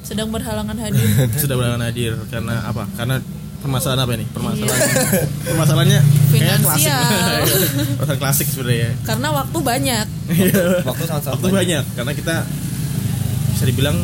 sedang 0.00 0.28
berhalangan 0.28 0.76
hadir 0.76 1.00
Sudah 1.40 1.54
berlangsung 1.54 1.82
hadir 1.82 2.12
karena 2.28 2.54
apa? 2.62 2.84
Karena 2.92 3.16
permasalahan 3.58 4.00
apa 4.02 4.12
ini? 4.14 4.26
Permasalahan 4.28 4.80
permasalahannya 5.42 6.00
kayak 6.30 6.58
klasik. 6.60 6.84
Finansial. 6.84 7.40
Permasalahan 7.96 8.20
klasik 8.20 8.46
sebenarnya. 8.46 8.90
karena 9.02 9.28
waktu 9.32 9.58
banyak 9.58 10.06
Waktu 10.84 11.02
sangat-sangat 11.02 11.34
Waktu 11.34 11.48
banyak 11.50 11.84
karena 11.94 12.12
kita 12.12 12.36
bisa 13.54 13.64
dibilang 13.70 13.96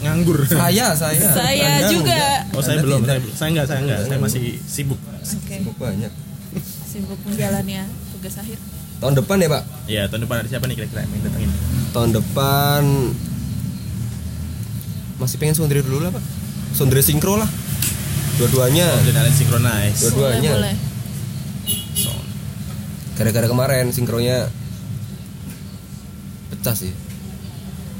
nganggur. 0.00 0.46
Saya 0.46 0.94
saya. 1.02 1.18
saya 1.18 1.66
Anda 1.82 1.90
juga. 1.90 2.22
Oh 2.54 2.62
saya 2.62 2.78
Anda 2.78 2.84
belum, 2.86 3.00
tidak. 3.02 3.10
saya, 3.10 3.34
saya 3.34 3.48
enggak, 3.50 3.66
saya 3.66 3.80
enggak, 3.82 4.00
saya 4.06 4.18
masih 4.22 4.44
sibuk. 4.64 5.00
oke 5.02 5.26
Sibuk 5.26 5.76
banyak. 5.76 6.12
sibuk 6.86 7.18
menjalani 7.26 7.82
tugas 8.14 8.38
akhir 8.38 8.54
Tahun 9.02 9.14
depan 9.18 9.36
ya 9.42 9.48
pak? 9.50 9.62
Ya 9.90 10.02
tahun 10.06 10.22
depan 10.24 10.36
ada 10.40 10.48
siapa 10.48 10.64
nih 10.70 10.78
kira-kira 10.78 11.02
yang 11.02 11.22
datangin? 11.26 11.50
Tahun 11.90 12.10
depan 12.14 12.82
masih 15.18 15.36
pengen 15.42 15.58
Sundri 15.58 15.82
dulu 15.82 15.98
lah 15.98 16.14
pak. 16.14 16.22
Sundri 16.72 17.02
sinkro 17.02 17.34
lah. 17.34 17.50
Dua-duanya. 18.38 18.86
Kalian 19.02 19.34
synchronize. 19.34 19.98
Dua-duanya. 20.08 20.52
boleh 20.54 20.74
boleh 20.78 20.94
Gara-gara 23.14 23.46
kemarin 23.46 23.94
sinkronya 23.94 24.50
pecah 26.50 26.74
sih, 26.74 26.90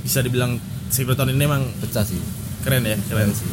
bisa 0.04 0.20
dibilang 0.20 0.60
tahun 0.92 1.34
ini 1.34 1.42
emang 1.42 1.64
pecah 1.82 2.04
sih. 2.06 2.20
keren 2.62 2.86
ya, 2.86 2.94
keren 3.10 3.28
Keren 3.28 3.30
sih. 3.34 3.50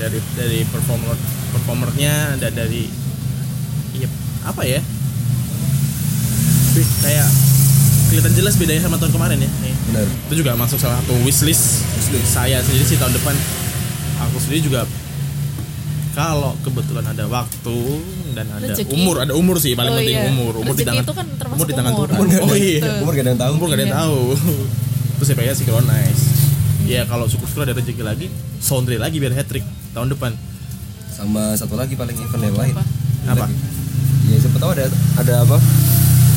Dari 0.00 0.18
dari 0.34 0.58
performer 0.64 1.14
performernya 1.52 2.40
dan 2.40 2.56
dari 2.56 2.88
iya 3.92 4.08
apa 4.42 4.62
ya? 4.64 4.80
Kayak 7.04 7.28
kelihatan 8.08 8.32
jelas 8.32 8.54
bedanya 8.56 8.82
sama 8.82 8.96
tahun 8.96 9.12
kemarin 9.12 9.38
ya. 9.44 9.50
Nih. 9.60 9.74
Benar. 9.92 10.06
Itu 10.30 10.34
juga 10.40 10.56
masuk 10.56 10.80
salah 10.80 10.96
satu 11.04 11.12
wishlist 11.22 11.84
saya 12.24 12.64
sendiri 12.64 12.84
sih 12.86 12.96
tahun 12.96 13.12
depan. 13.12 13.34
Aku 14.28 14.40
sendiri 14.40 14.64
juga 14.64 14.88
kalau 16.12 16.56
kebetulan 16.60 17.04
ada 17.08 17.24
waktu 17.24 17.76
dan 18.32 18.48
ada 18.52 18.64
Rezeki. 18.68 18.92
umur, 18.96 19.16
ada 19.20 19.32
umur 19.32 19.56
sih 19.60 19.72
paling 19.72 19.92
Oh 19.92 19.98
penting 20.00 20.16
iya. 20.16 20.28
umur. 20.28 20.52
Umur 20.60 20.72
di 20.72 20.84
Rezeki 20.84 20.88
tangan 20.88 21.04
itu 21.04 21.14
kan 21.16 21.26
umur 21.52 21.66
di 21.68 21.74
tangan 21.76 21.92
umur. 21.92 22.08
Tuhan. 22.08 22.20
Umur 22.20 22.40
Oh 22.48 22.56
iya. 22.56 22.80
Umur 23.04 23.12
gak 23.12 23.24
ada 23.24 23.30
yang 23.32 23.40
tahu. 23.40 23.52
Umur 23.60 23.66
gak 23.68 23.76
ada 23.76 23.84
yang 23.84 23.92
Iya. 23.92 24.00
tahu. 24.00 24.18
Terus 25.22 25.38
saya 25.38 25.38
pengen 25.38 25.54
synchronize. 25.54 26.22
Ya 26.82 27.06
kalau 27.06 27.30
syukur-syukur 27.30 27.62
ada 27.62 27.78
rezeki 27.78 28.02
lagi, 28.02 28.26
soundtrack 28.58 28.98
lagi 28.98 29.22
biar 29.22 29.30
hat 29.38 29.46
trick 29.46 29.62
tahun 29.94 30.10
depan. 30.10 30.34
Sama 31.14 31.54
satu 31.54 31.78
lagi 31.78 31.94
paling 31.94 32.18
event 32.18 32.42
yang 32.42 32.58
lain. 32.58 32.74
Apa? 33.30 33.46
Ya 34.26 34.42
siapa 34.42 34.58
tahu 34.58 34.74
ada 34.74 34.90
ada 35.22 35.34
apa? 35.46 35.62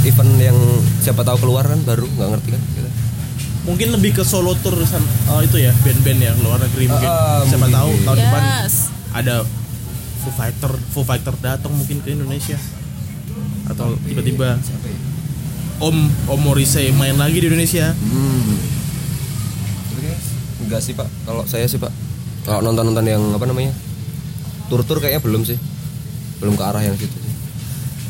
Event 0.06 0.32
yang 0.38 0.54
siapa 1.01 1.25
tahu 1.25 1.50
keluar 1.50 1.65
kan 1.65 1.82
baru 1.82 2.06
nggak 2.06 2.30
ngerti 2.38 2.50
kan 2.54 2.62
kita. 2.77 2.89
Mungkin 3.65 3.88
lebih 3.89 4.22
ke 4.22 4.22
solo 4.22 4.54
tour 4.62 4.77
sama 4.86 5.10
oh, 5.34 5.42
itu 5.42 5.65
ya 5.65 5.74
band-band 5.82 6.22
ya 6.22 6.38
luar 6.46 6.62
negeri 6.62 6.86
mungkin. 6.86 7.10
Ah, 7.10 7.42
Siapa 7.42 7.65
mungkin. 7.65 7.82
tahu 7.82 7.92
tahun 8.06 8.18
depan 8.22 8.42
yes 8.70 8.75
ada 9.18 9.36
Foo 10.22 10.30
Fighter, 10.30 10.72
Foo 10.94 11.01
Fighter 11.01 11.34
datang 11.42 11.74
mungkin 11.74 12.06
ke 12.06 12.13
Indonesia. 12.13 12.62
Atau 13.65 13.98
tiba-tiba 14.06 14.62
ya? 14.62 14.77
Om 15.82 15.98
Om 16.32 16.39
Morrissey 16.39 16.94
main 16.94 17.18
lagi 17.18 17.42
di 17.42 17.50
Indonesia. 17.50 17.92
Hmm. 17.92 18.55
Enggak 20.66 20.82
sih 20.82 20.94
pak. 20.98 21.08
Kalau 21.24 21.46
saya 21.46 21.70
sih 21.70 21.78
pak. 21.78 21.94
Kalau 22.46 22.62
nonton-nonton 22.62 23.06
yang 23.06 23.22
apa 23.34 23.46
namanya? 23.46 23.74
Tur-tur 24.70 24.98
kayaknya 24.98 25.22
belum 25.22 25.46
sih. 25.46 25.58
Belum 26.42 26.58
ke 26.58 26.64
arah 26.66 26.82
yang 26.82 26.98
situ 26.98 27.14
sih. 27.14 27.34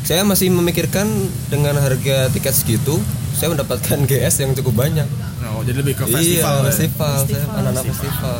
Saya 0.06 0.22
masih 0.22 0.54
memikirkan 0.54 1.06
dengan 1.50 1.76
harga 1.82 2.30
tiket 2.30 2.54
segitu, 2.54 2.96
saya 3.34 3.50
mendapatkan 3.52 3.98
GS 4.08 4.44
yang 4.44 4.52
cukup 4.56 4.86
banyak. 4.86 5.08
Oh, 5.56 5.64
jadi 5.64 5.80
lebih 5.80 5.96
ke 5.96 6.04
festival. 6.04 6.20
iya, 6.20 6.42
ya. 6.42 6.68
festival. 6.68 7.14
Saya 7.16 7.26
Festival. 7.26 7.56
anak-anak 7.60 7.84
festival. 7.92 8.38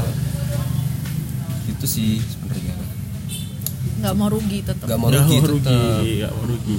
Itu 1.70 1.86
sih 1.86 2.10
sebenarnya. 2.20 2.74
nggak 3.96 4.12
mau 4.12 4.28
rugi 4.28 4.60
tetap 4.60 4.84
Enggak 4.84 4.98
mau 5.00 5.08
Nggak 5.08 5.24
rugi, 5.24 5.36
mau 5.40 5.48
rugi, 5.48 5.80
nggak 6.20 6.32
mau 6.36 6.44
rugi. 6.44 6.78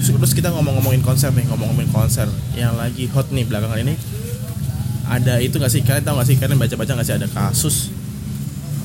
Terus 0.00 0.32
kita 0.36 0.48
ngomong-ngomongin 0.52 1.00
konser 1.00 1.32
nih, 1.32 1.48
ngomong-ngomongin 1.48 1.92
konser 1.92 2.28
yang 2.52 2.76
lagi 2.76 3.08
hot 3.08 3.32
nih 3.32 3.48
belakangan 3.48 3.80
ini. 3.80 3.94
Ada 5.10 5.34
itu 5.38 5.52
nggak 5.52 5.68
sih 5.68 5.82
kalian 5.82 6.00
tahu 6.00 6.14
nggak 6.16 6.28
sih 6.28 6.36
kalian 6.36 6.56
baca-baca 6.56 6.92
nggak 6.94 7.04
sih 7.04 7.16
ada 7.16 7.26
kasus 7.26 7.76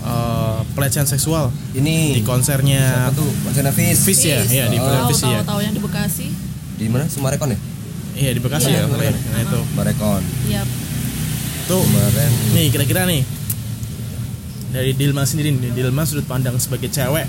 eh, 0.01 0.60
pelecehan 0.74 1.05
seksual 1.05 1.53
Ini 1.72 2.13
di 2.13 2.22
konsernya 2.22 3.08
apa 3.08 3.15
tuh? 3.15 3.29
Konsernya 3.44 3.70
Fish. 3.72 4.01
Fish 4.01 4.24
ya, 4.24 4.41
iya 4.44 4.65
di 4.67 4.75
Oh. 4.75 4.84
konser 4.84 5.03
Fish 5.08 5.22
tahu 5.22 5.32
ya. 5.32 5.41
tahu 5.44 5.60
yang 5.62 5.74
di 5.74 5.82
Bekasi 5.82 6.27
Di 6.75 6.86
mana? 6.86 7.05
Sumarekon 7.05 7.50
ya? 7.50 7.60
Iya 8.15 8.32
di 8.32 8.39
Bekasi 8.39 8.67
Iya, 8.67 8.79
ya, 8.79 8.88
kemarin. 8.88 9.13
Nah 9.13 9.39
itu. 9.41 9.60
Sumarekon. 9.65 10.22
ya 10.46 10.62
Tuh, 11.65 11.82
Kemarin 11.82 12.32
nih 12.53 12.65
kira-kira 12.70 13.01
nih 13.05 13.22
dari 14.70 14.91
Dilma 14.91 15.24
sendiri 15.24 15.50
nih, 15.51 15.72
Dilma 15.72 16.03
sudut 16.03 16.25
pandang 16.25 16.58
sebagai 16.58 16.89
cewek 16.89 17.25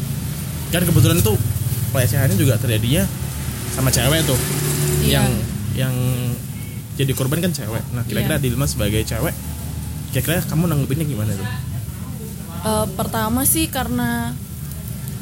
kan 0.69 0.83
kebetulan 0.83 1.21
tuh 1.21 1.38
pelecehannya 1.91 2.35
juga 2.35 2.57
terjadinya 2.57 3.07
sama 3.71 3.88
cewek 3.88 4.25
tuh 4.25 4.37
Iya. 5.00 5.23
yang 5.23 5.31
yang 5.75 5.95
jadi 6.97 7.12
korban 7.12 7.38
kan 7.38 7.53
cewek. 7.53 7.85
Nah 7.93 8.03
kira-kira 8.03 8.37
Iya. 8.37 8.43
Dilma 8.43 8.65
sebagai 8.65 9.00
cewek, 9.00 9.33
kira-kira 10.11 10.41
kamu 10.43 10.67
nanggepinnya 10.67 11.05
gimana 11.05 11.33
tuh? 11.33 11.49
Eh, 12.67 12.87
pertama 12.93 13.45
sih 13.45 13.69
karena 13.69 14.33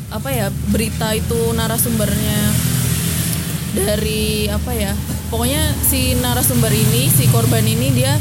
apa 0.09 0.29
ya 0.31 0.49
berita 0.71 1.11
itu 1.13 1.37
narasumbernya 1.53 2.41
dari 3.75 4.47
apa 4.47 4.71
ya 4.71 4.95
pokoknya 5.27 5.75
si 5.83 6.15
narasumber 6.15 6.71
ini 6.71 7.11
si 7.11 7.27
korban 7.29 7.67
ini 7.67 7.91
dia 7.91 8.15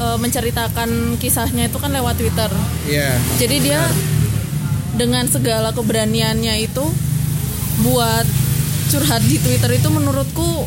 eh, 0.00 0.16
menceritakan 0.16 1.20
kisahnya 1.20 1.68
itu 1.68 1.76
kan 1.76 1.92
lewat 1.92 2.16
Twitter 2.16 2.48
Iya. 2.88 3.12
jadi 3.36 3.56
dia 3.60 3.80
dengan 4.96 5.28
segala 5.28 5.70
keberaniannya 5.70 6.64
itu 6.64 6.84
buat 7.84 8.24
curhat 8.88 9.22
di 9.22 9.36
Twitter 9.38 9.76
itu 9.76 9.88
menurutku 9.92 10.64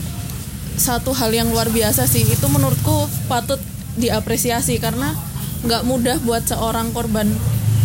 satu 0.82 1.14
hal 1.14 1.30
yang 1.30 1.48
luar 1.48 1.70
biasa 1.70 2.10
sih 2.10 2.26
itu 2.26 2.46
menurutku 2.50 3.06
patut 3.30 3.62
diapresiasi 3.96 4.82
karena 4.82 5.14
nggak 5.62 5.86
mudah 5.86 6.18
buat 6.20 6.42
seorang 6.42 6.90
korban 6.90 7.30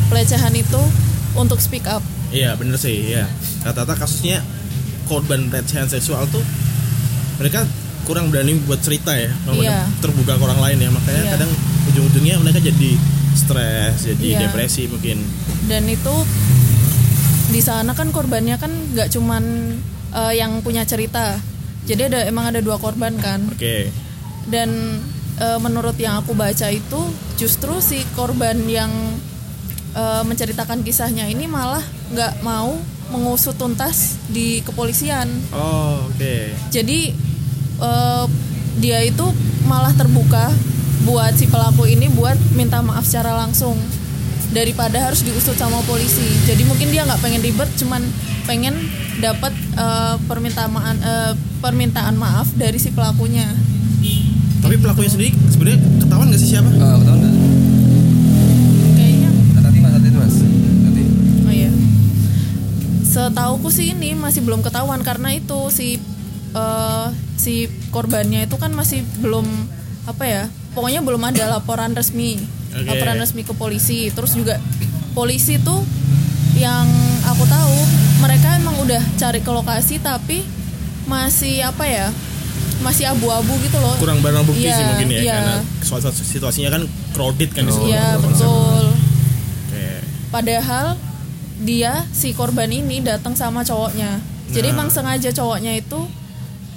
pelecehan 0.09 0.57
itu 0.57 0.81
untuk 1.37 1.61
speak 1.61 1.85
up 1.85 2.01
Iya 2.27 2.57
bener 2.57 2.75
sih 2.75 3.13
ya 3.13 3.29
Rata-rata 3.63 3.95
kasusnya 3.95 4.41
korban 5.07 5.47
pelecehan 5.47 5.87
seksual 5.87 6.25
tuh 6.27 6.43
mereka 7.37 7.69
kurang 8.03 8.31
berani 8.31 8.57
buat 8.65 8.81
cerita 8.81 9.13
ya 9.13 9.29
Iya. 9.53 9.85
terbuka 10.01 10.35
ke 10.35 10.43
orang 10.43 10.59
lain 10.59 10.79
ya 10.81 10.91
makanya 10.91 11.23
Iya. 11.23 11.33
kadang 11.37 11.51
ujung-ujungnya 11.93 12.35
mereka 12.41 12.59
jadi 12.59 12.91
stres 13.37 14.07
jadi 14.07 14.25
Iya. 14.27 14.39
depresi 14.49 14.89
mungkin 14.89 15.21
dan 15.69 15.85
itu 15.85 16.15
di 17.47 17.61
sana 17.61 17.93
kan 17.93 18.11
korbannya 18.11 18.57
kan 18.57 18.73
nggak 18.95 19.11
cuman 19.11 19.45
eh, 20.15 20.33
yang 20.35 20.63
punya 20.63 20.83
cerita 20.83 21.37
jadi 21.87 22.11
ada 22.11 22.21
emang 22.27 22.51
ada 22.51 22.59
dua 22.59 22.77
korban 22.83 23.15
kan. 23.17 23.47
Oke. 23.47 23.95
Dan 24.51 25.01
eh, 25.39 25.59
menurut 25.63 25.95
yang 25.97 26.19
aku 26.19 26.35
baca 26.35 26.67
itu 26.69 27.01
justru 27.39 27.79
si 27.79 28.03
korban 28.19 28.59
yang 28.67 28.91
eh, 29.95 30.23
menceritakan 30.27 30.83
kisahnya 30.83 31.31
ini 31.31 31.47
malah 31.47 31.83
nggak 32.11 32.43
mau 32.43 32.75
mengusut 33.15 33.55
tuntas 33.55 34.19
di 34.27 34.61
kepolisian. 34.67 35.31
Oh 35.55 36.11
oke. 36.11 36.37
Jadi 36.75 37.15
eh, 37.81 38.25
dia 38.83 38.99
itu 39.07 39.27
malah 39.71 39.95
terbuka 39.95 40.51
buat 41.07 41.39
si 41.39 41.47
pelaku 41.47 41.87
ini 41.87 42.11
buat 42.11 42.35
minta 42.59 42.83
maaf 42.83 43.07
secara 43.07 43.47
langsung 43.47 43.79
daripada 44.51 45.07
harus 45.07 45.23
diusut 45.23 45.55
sama 45.55 45.79
polisi. 45.87 46.27
Jadi 46.51 46.67
mungkin 46.67 46.91
dia 46.91 47.07
nggak 47.07 47.23
pengen 47.23 47.47
ribet 47.47 47.71
cuman 47.79 48.03
pengen 48.47 48.75
dapat 49.19 49.51
eh, 49.75 50.15
permintaan 50.23 50.71
eh, 50.97 51.33
permintaan 51.59 52.15
maaf 52.15 52.53
dari 52.53 52.77
si 52.77 52.91
pelakunya 52.91 53.49
tapi 54.59 54.77
pelakunya 54.77 55.09
sendiri 55.09 55.31
sebenarnya 55.47 55.79
ketahuan 55.99 56.27
gak 56.27 56.39
sih 56.39 56.49
siapa 56.49 56.69
Ah, 56.69 56.97
ketahuan 56.97 57.19
nggak? 57.19 57.35
kayaknya 58.93 59.31
Ah, 59.31 59.63
Tati 59.63 59.79
mas, 59.79 59.93
tati 59.95 60.09
mas. 60.13 60.35
Tati. 60.83 61.03
oh 61.41 61.53
iya 61.53 61.71
setauku 63.03 63.69
sih 63.69 63.93
ini 63.93 64.13
masih 64.13 64.43
belum 64.43 64.61
ketahuan 64.61 65.01
karena 65.01 65.33
itu 65.33 65.71
si 65.71 65.97
eh, 66.53 67.07
si 67.37 67.55
korbannya 67.89 68.45
itu 68.45 68.57
kan 68.57 68.71
masih 68.71 69.01
belum 69.19 69.47
apa 70.05 70.25
ya 70.25 70.43
pokoknya 70.73 71.01
belum 71.01 71.23
ada 71.25 71.51
laporan 71.51 71.93
resmi 71.93 72.37
Oke. 72.71 72.85
laporan 72.87 73.17
resmi 73.17 73.43
ke 73.43 73.53
polisi 73.53 74.11
terus 74.11 74.33
juga 74.33 74.61
polisi 75.13 75.57
tuh 75.59 75.81
yang 76.55 76.85
aku 77.25 77.45
tahu 77.45 77.77
emang 78.57 78.77
udah 78.81 79.03
cari 79.15 79.41
ke 79.41 79.51
lokasi 79.51 79.97
tapi 79.99 80.43
masih 81.05 81.63
apa 81.63 81.85
ya 81.85 82.07
masih 82.77 83.09
abu-abu 83.09 83.57
gitu 83.61 83.79
loh 83.79 83.97
kurang 83.97 84.21
barang 84.21 84.45
bukti 84.45 84.67
Iya, 84.67 84.75
sih 84.75 84.85
mungkin 84.85 85.09
ya 85.09 85.21
iya. 85.21 85.35
karena 85.35 85.57
soal 85.81 86.01
situasinya 86.05 86.71
kan 86.71 86.83
crowded 87.13 87.51
kan 87.51 87.65
di 87.65 87.73
situ. 87.73 87.89
iya 87.89 88.17
konser. 88.17 88.45
betul 88.45 88.85
Oke. 89.67 89.87
Padahal 90.29 90.87
dia 91.59 92.05
si 92.11 92.31
korban 92.31 92.69
ini 92.69 93.01
datang 93.01 93.33
sama 93.33 93.65
cowoknya. 93.65 94.21
Jadi 94.47 94.69
Nah. 94.69 94.75
emang 94.77 94.89
sengaja 94.91 95.33
cowoknya 95.33 95.73
itu 95.75 95.97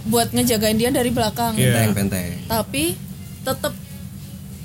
buat 0.05 0.31
ngejagain 0.31 0.73
dia 0.73 0.87
dari 0.89 1.11
belakang. 1.11 1.53
Iya. 1.53 1.91
Penteng, 1.91 2.07
penteng. 2.07 2.27
Tapi 2.47 2.95
tetap 3.41 3.73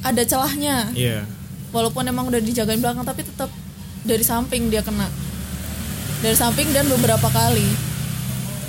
ada 0.00 0.22
celahnya. 0.22 0.94
iya 0.94 1.26
Walaupun 1.68 2.06
emang 2.06 2.30
udah 2.30 2.38
dijagain 2.38 2.78
belakang 2.78 3.02
tapi 3.02 3.26
tetap 3.26 3.50
dari 4.02 4.22
samping 4.22 4.70
dia 4.70 4.80
kena. 4.80 5.10
Dari 6.24 6.32
samping 6.34 6.72
dan 6.72 6.88
beberapa 6.88 7.28
kali. 7.28 7.68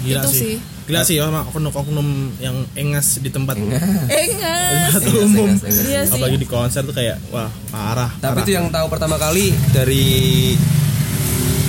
gila 0.04 0.22
Itu 0.22 0.30
sih. 0.30 0.38
sih. 0.38 0.56
gila 0.86 1.02
sih 1.02 1.18
sama 1.18 1.42
oknum-oknum 1.46 2.06
yang 2.38 2.54
engas 2.76 3.18
di 3.18 3.32
tempat 3.32 3.56
Enggak. 3.58 3.82
tempat 3.82 4.12
Engas, 4.14 4.94
umum 5.18 5.50
engas, 5.50 5.64
engas. 5.64 5.82
Iya 5.82 6.00
apalagi 6.06 6.38
di 6.38 6.46
konser 6.46 6.82
tuh 6.84 6.94
kayak 6.94 7.18
wah 7.32 7.50
parah 7.72 8.12
Tapi 8.14 8.22
parah. 8.30 8.44
itu 8.44 8.52
yang 8.52 8.68
tahu 8.70 8.86
pertama 8.86 9.16
kali 9.16 9.50
dari 9.72 10.06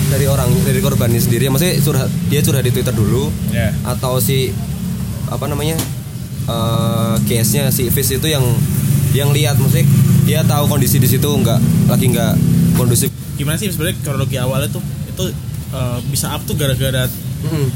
dari 0.07 0.25
orang 0.25 0.47
dari 0.61 0.79
korbannya 0.79 1.17
sendiri. 1.17 1.47
Maksudnya 1.47 1.81
curhat 1.81 2.09
dia 2.27 2.39
curhat 2.39 2.61
di 2.61 2.69
Twitter 2.69 2.91
dulu 2.91 3.31
ya 3.49 3.71
atau 3.87 4.19
si 4.19 4.51
apa 5.25 5.43
namanya 5.45 5.75
eh 6.45 7.15
case-nya 7.25 7.67
si 7.69 7.89
Fish 7.89 8.13
itu 8.13 8.27
yang 8.27 8.43
yang 9.11 9.31
lihat 9.31 9.57
musik 9.57 9.83
dia 10.23 10.43
tahu 10.43 10.67
kondisi 10.67 10.95
di 10.95 11.07
situ 11.07 11.25
nggak 11.25 11.59
lagi 11.87 12.05
nggak 12.07 12.33
kondusif. 12.75 13.09
gimana 13.33 13.55
sih 13.55 13.67
sebenarnya 13.67 13.97
kronologi 13.99 14.35
awalnya 14.35 14.67
tuh 14.67 14.81
itu 15.07 15.23
eh, 15.69 15.99
bisa 16.07 16.31
up 16.31 16.43
tuh 16.43 16.53
gara-gara 16.53 17.05
Hmm. 17.37 17.69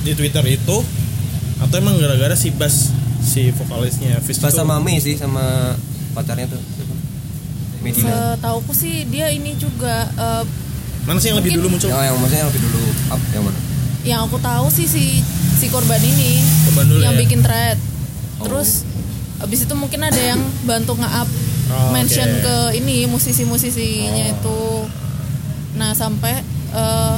di 0.00 0.12
Twitter 0.12 0.44
itu 0.48 0.76
atau 1.58 1.74
emang 1.74 1.96
gara-gara 1.96 2.32
si 2.32 2.50
Bas 2.50 2.94
si 3.20 3.50
vokalisnya 3.50 4.20
Fish 4.20 4.38
Pas 4.38 4.48
itu 4.48 4.56
sama 4.56 4.78
Mei 4.78 4.96
sih 4.96 5.14
sama 5.14 5.74
pacarnya 6.12 6.46
tuh. 6.46 6.62
Medina. 7.78 8.34
Setauku 8.34 8.72
sih 8.72 9.06
dia 9.06 9.28
ini 9.28 9.54
juga 9.54 10.06
eh, 10.08 10.44
mana 11.02 11.16
sih 11.16 11.30
yang 11.30 11.38
lebih 11.38 11.52
Mungkin- 11.52 11.62
dulu 11.62 11.74
muncul 11.74 11.88
Oh, 11.90 11.98
yang 12.00 12.16
maksudnya 12.16 12.46
lebih 12.46 12.62
dulu 12.62 12.82
up 13.08 13.22
yang 13.28 13.42
mana? 13.42 13.58
yang 14.00 14.20
aku 14.22 14.38
tahu 14.38 14.66
sih 14.68 14.84
si 14.84 15.04
si 15.54 15.66
korban 15.68 15.98
ini 15.98 16.38
Korban 16.64 16.86
dulu 16.86 17.00
yang 17.00 17.14
ya? 17.14 17.20
bikin 17.20 17.40
thread 17.40 17.78
Oh. 18.38 18.46
terus 18.46 18.86
abis 19.38 19.62
itu 19.62 19.74
mungkin 19.74 20.00
ada 20.00 20.16
yang 20.16 20.38
bantu 20.62 20.94
nge-up 20.94 21.26
Oh, 21.68 21.90
mention 21.90 22.24
oke. 22.24 22.40
ke 22.40 22.56
ini 22.76 23.04
musisi-musisinya 23.04 24.10
Oh. 24.24 24.32
itu 24.32 24.58
nah 25.74 25.92
sampai 25.92 26.42
eh, 26.68 27.16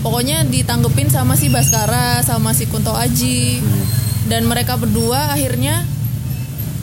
pokoknya 0.00 0.44
ditanggepin 0.44 1.06
sama 1.06 1.34
si 1.34 1.48
Baskara 1.48 2.20
sama 2.20 2.50
si 2.50 2.64
Kunto 2.64 2.90
Aji 2.90 3.60
dan 4.26 4.44
mereka 4.44 4.74
berdua 4.74 5.30
akhirnya 5.30 5.84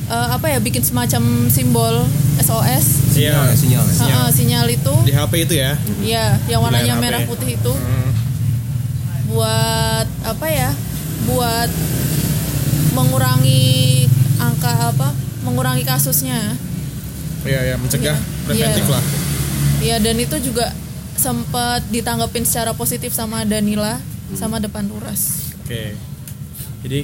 eh, 0.08 0.28
apa 0.30 0.48
ya 0.48 0.60
bikin 0.60 0.82
semacam 0.82 1.24
simbol 1.48 2.06
SOS 2.38 3.18
iya 3.18 3.50
sinyal, 3.52 3.82
ya? 3.84 3.94
Sinyal. 3.96 4.14
Ah, 4.14 4.24
ah, 4.24 4.30
sinyal 4.30 4.66
itu 4.68 4.94
di 5.02 5.12
HP 5.12 5.34
itu 5.44 5.54
ya 5.56 5.74
ya 6.00 6.38
yang 6.46 6.62
warnanya 6.62 6.94
HP. 6.94 7.02
merah 7.02 7.22
putih 7.24 7.56
itu 7.56 7.74
Hmm. 7.74 8.12
buat 9.28 10.08
apa 10.24 10.48
ya 10.48 10.70
buat 11.26 11.70
mengurangi 12.94 14.06
angka 14.38 14.94
apa 14.94 15.10
mengurangi 15.42 15.84
kasusnya 15.84 16.56
iya 17.44 17.62
ya 17.64 17.76
mencegah 17.76 18.16
Iya. 18.16 18.46
preventif 18.46 18.86
Iya. 18.86 18.94
lah 18.94 19.04
ya 19.80 19.96
dan 20.00 20.16
itu 20.18 20.36
juga 20.42 20.72
sempat 21.18 21.82
ditanggapin 21.90 22.46
secara 22.46 22.72
positif 22.72 23.12
sama 23.12 23.42
Danila 23.44 23.98
sama 24.34 24.62
depan 24.62 24.86
Turas. 24.86 25.52
Oke. 25.66 25.98
Jadi 26.86 27.00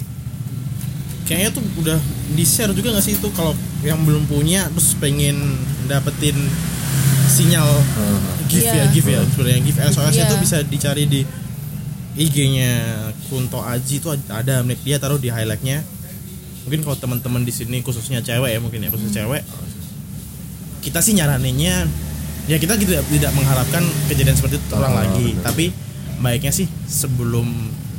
kayaknya 1.25 1.49
tuh 1.51 1.63
udah 1.79 1.97
di 2.31 2.43
share 2.43 2.71
juga 2.71 2.93
nggak 2.93 3.03
sih 3.03 3.15
itu 3.15 3.27
kalau 3.33 3.55
yang 3.81 3.97
belum 4.03 4.27
punya 4.27 4.67
terus 4.69 4.93
pengen 4.99 5.35
dapetin 5.87 6.35
sinyal 7.25 7.65
GIF 8.45 8.63
ya 8.63 8.75
Iya. 8.75 8.85
GIF 8.91 9.07
ya 9.07 9.19
sebenarnya 9.25 9.59
GIF 9.63 9.77
SOS 9.81 10.13
Iya. 10.13 10.23
itu 10.27 10.35
bisa 10.37 10.57
dicari 10.61 11.03
di 11.07 11.21
IG-nya 12.13 12.71
Kunto 13.25 13.63
Aji 13.63 13.97
itu 13.97 14.07
ada 14.29 14.61
nih 14.61 14.77
dia 14.85 15.01
taruh 15.01 15.17
di 15.17 15.33
highlightnya. 15.33 15.81
Mungkin 16.69 16.85
kalau 16.85 16.95
teman-teman 16.95 17.41
di 17.41 17.49
sini 17.49 17.81
khususnya 17.81 18.21
cewek 18.21 18.53
ya 18.53 18.59
mungkin 18.61 18.85
ya 18.85 18.93
khusus 18.93 19.09
cewek 19.09 19.41
kita 20.83 20.99
sih 20.99 21.15
nyaraninnya 21.15 21.87
ya 22.45 22.57
kita 22.57 22.75
tidak 22.75 23.03
tidak 23.07 23.31
mengharapkan 23.31 23.81
kejadian 24.07 24.35
seperti 24.35 24.59
itu 24.59 24.65
terulang 24.67 24.93
Oh, 24.93 24.99
lagi. 24.99 25.27
bener. 25.31 25.43
tapi 25.43 25.65
baiknya 26.19 26.51
sih 26.51 26.67
sebelum 26.83 27.47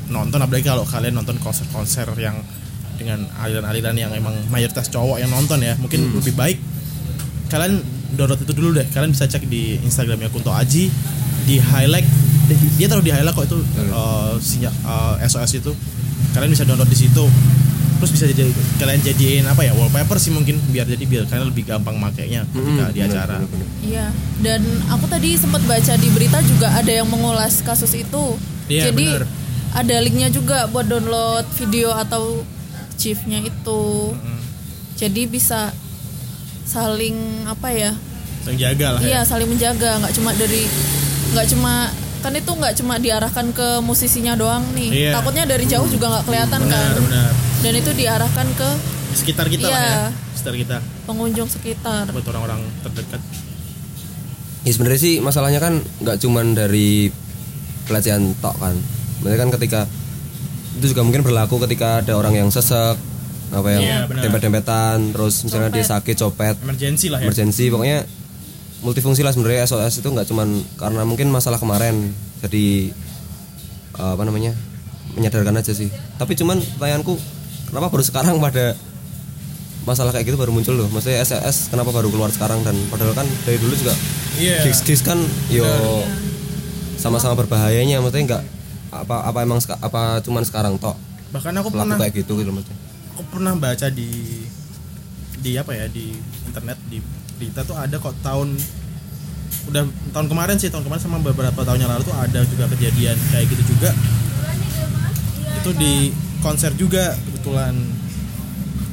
nonton 0.06 0.36
apalagi 0.36 0.64
kalau 0.64 0.84
kalian 0.84 1.16
nonton 1.16 1.40
konser-konser 1.40 2.04
yang 2.16 2.36
dengan 2.94 3.24
aliran-aliran 3.40 3.96
yang 3.96 4.12
emang 4.12 4.36
mayoritas 4.48 4.86
cowok 4.86 5.18
yang 5.18 5.28
nonton 5.28 5.58
ya 5.58 5.74
mungkin 5.80 6.12
lebih 6.12 6.32
baik 6.32 6.58
kalian 7.48 7.80
download 8.14 8.40
itu 8.40 8.54
dulu 8.54 8.70
deh. 8.72 8.86
Kalian 8.90 9.10
bisa 9.10 9.26
cek 9.26 9.42
di 9.44 9.74
instagramnya 9.82 10.30
Kunto 10.30 10.54
Aji 10.54 10.86
di 11.44 11.56
highlight 11.58 12.06
dia 12.78 12.86
taruh 12.86 13.02
di 13.02 13.10
highlight 13.10 13.34
kok 13.34 13.46
itu 13.46 13.58
uh, 13.90 14.38
sinyal 14.38 14.70
uh, 14.86 15.18
SOS 15.20 15.58
itu. 15.58 15.72
Kalian 16.30 16.50
bisa 16.50 16.62
download 16.62 16.86
di 16.86 16.98
situ 16.98 17.24
terus 17.98 18.10
bisa 18.10 18.24
jadi 18.28 18.50
kalian 18.76 19.00
jadiin 19.00 19.44
apa 19.46 19.62
ya 19.64 19.72
wallpaper 19.72 20.18
sih 20.18 20.34
mungkin 20.34 20.58
biar 20.70 20.84
jadi 20.84 21.04
biar 21.04 21.24
kalian 21.30 21.48
lebih 21.48 21.64
gampang 21.64 21.96
makainya 21.96 22.44
ketika 22.50 22.84
di 22.90 23.00
bener, 23.00 23.10
acara. 23.10 23.36
Iya, 23.84 24.06
dan 24.42 24.60
aku 24.90 25.04
tadi 25.08 25.36
sempat 25.38 25.62
baca 25.64 25.92
di 25.96 26.08
berita 26.10 26.38
juga 26.44 26.68
ada 26.74 26.92
yang 26.92 27.08
mengulas 27.08 27.62
kasus 27.62 27.92
itu. 27.94 28.36
Iya, 28.68 28.90
Jadi 28.90 29.06
bener. 29.06 29.24
ada 29.76 29.96
linknya 30.00 30.28
juga 30.32 30.68
buat 30.68 30.88
download 30.88 31.46
video 31.56 31.92
atau 31.92 32.42
chiefnya 32.96 33.44
itu. 33.44 34.12
Jadi 34.96 35.22
bisa 35.28 35.74
saling 36.64 37.44
apa 37.44 37.68
ya? 37.70 37.92
yang 38.44 38.60
jaga 38.60 38.86
lah 38.92 39.00
ya 39.00 39.08
Iya, 39.08 39.20
saling 39.24 39.48
menjaga, 39.48 40.04
nggak 40.04 40.12
cuma 40.20 40.30
dari 40.36 40.68
nggak 41.32 41.46
cuma 41.48 41.88
kan 42.20 42.32
itu 42.32 42.52
nggak 42.52 42.74
cuma 42.76 42.94
diarahkan 43.00 43.46
ke 43.56 43.68
musisinya 43.80 44.36
doang 44.36 44.64
nih. 44.76 45.08
Iya. 45.08 45.10
Takutnya 45.16 45.44
dari 45.48 45.64
jauh 45.64 45.88
juga 45.88 46.12
nggak 46.12 46.24
kelihatan 46.28 46.60
benar 46.64 46.92
kan. 46.92 46.92
benar 47.00 47.53
Dan 47.64 47.72
itu 47.74 47.90
diarahkan 47.90 48.46
ke 48.52 48.68
sekitar 49.14 49.46
kita 49.48 49.64
lah 49.64 49.72
ya 49.72 49.80
Iya. 49.80 50.02
sekitar 50.34 50.54
kita 50.54 50.76
pengunjung 51.06 51.48
sekitar. 51.48 52.04
buat 52.10 52.26
orang-orang 52.28 52.60
terdekat 52.82 53.20
Ya 54.60 54.70
sebenarnya 54.70 54.96
sih 54.98 55.14
masalahnya 55.18 55.60
kan 55.60 55.74
nggak 56.00 56.16
cuman 56.18 56.52
dari 56.52 57.12
pelecehan 57.84 58.32
tok 58.38 58.56
kan. 58.58 58.72
Maksudnya 59.18 59.38
kan 59.38 59.50
ketika 59.52 59.80
itu 60.74 60.90
juga 60.90 61.04
mungkin 61.04 61.20
berlaku 61.20 61.60
ketika 61.62 62.00
ada 62.00 62.12
orang 62.14 62.34
yang 62.34 62.48
sesek 62.48 62.96
apa 63.50 63.68
yang 63.70 63.82
Iya, 63.82 63.98
benar. 64.04 64.22
dempet-dempetan 64.24 65.12
terus 65.12 65.40
misalnya 65.40 65.70
dia 65.70 65.84
sakit 65.86 66.16
copet 66.18 66.58
emergency 66.58 67.06
lah 67.06 67.20
ya 67.20 67.24
emergency 67.24 67.70
pokoknya 67.70 68.02
multifungsi 68.80 69.22
lah 69.22 69.30
sebenarnya 69.30 69.62
SOS 69.64 70.02
itu 70.02 70.08
nggak 70.10 70.26
cuman 70.26 70.48
karena 70.74 71.06
mungkin 71.06 71.30
masalah 71.30 71.56
kemarin 71.56 72.10
jadi 72.42 72.90
eh, 73.94 74.10
apa 74.10 74.22
namanya 74.22 74.56
menyadarkan 75.14 75.54
aja 75.54 75.70
sih 75.70 75.86
tapi 76.16 76.34
cuman 76.34 76.58
pertanyaanku 76.58 77.14
kenapa 77.74 77.90
baru 77.90 78.04
sekarang 78.06 78.38
pada 78.38 78.78
masalah 79.84 80.14
kayak 80.14 80.30
gitu 80.30 80.38
baru 80.38 80.54
muncul 80.54 80.78
loh? 80.78 80.86
Maksudnya 80.88 81.20
SOS 81.20 81.68
kenapa 81.68 81.90
baru 81.90 82.06
keluar 82.08 82.30
sekarang? 82.30 82.62
Dan 82.62 82.78
padahal 82.86 83.12
kan 83.12 83.26
dari 83.42 83.58
dulu 83.58 83.74
juga 83.74 83.92
Iya. 84.34 84.62
gigs-gigs 84.62 85.02
kan 85.02 85.18
yo 85.50 85.66
sama-sama 86.96 87.34
berbahayanya. 87.36 87.98
Maksudnya 87.98 88.24
nggak 88.30 88.42
apa 88.94 89.16
apa 89.26 89.38
emang 89.42 89.58
apa 89.58 90.22
cuman 90.22 90.46
sekarang 90.46 90.78
tok? 90.78 90.94
Bahkan 91.34 91.50
aku 91.58 91.68
pernah 91.68 91.98
kayak 91.98 92.14
gitu 92.14 92.38
gitu 92.38 92.48
maksudnya. 92.48 92.78
aku 93.14 93.22
pernah 93.30 93.54
baca 93.54 93.86
di 93.90 94.10
di 95.38 95.54
apa 95.54 95.70
ya 95.70 95.86
di 95.86 96.14
internet 96.46 96.78
di 96.86 96.98
berita 97.38 97.62
tuh 97.62 97.74
ada 97.74 97.94
kok 97.94 98.10
tahun 98.22 98.58
udah 99.64 99.82
tahun 100.10 100.26
kemarin 100.26 100.56
sih 100.58 100.66
tahun 100.66 100.82
kemarin 100.82 101.02
sama 101.02 101.18
beberapa 101.22 101.62
tahun 101.62 101.78
yang 101.78 101.90
lalu 101.94 102.02
tuh 102.06 102.14
ada 102.14 102.40
juga 102.42 102.66
kejadian 102.70 103.14
kayak 103.30 103.46
gitu 103.50 103.62
juga. 103.70 103.90
Itu 105.62 105.70
di 105.74 106.10
konser 106.44 106.76
juga 106.76 107.16
kebetulan 107.16 107.72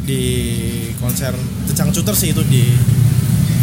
di 0.02 0.24
konser 0.98 1.36
Cecang 1.68 1.92
Cuter 1.92 2.16
sih 2.16 2.32
itu 2.32 2.42
di 2.44 2.64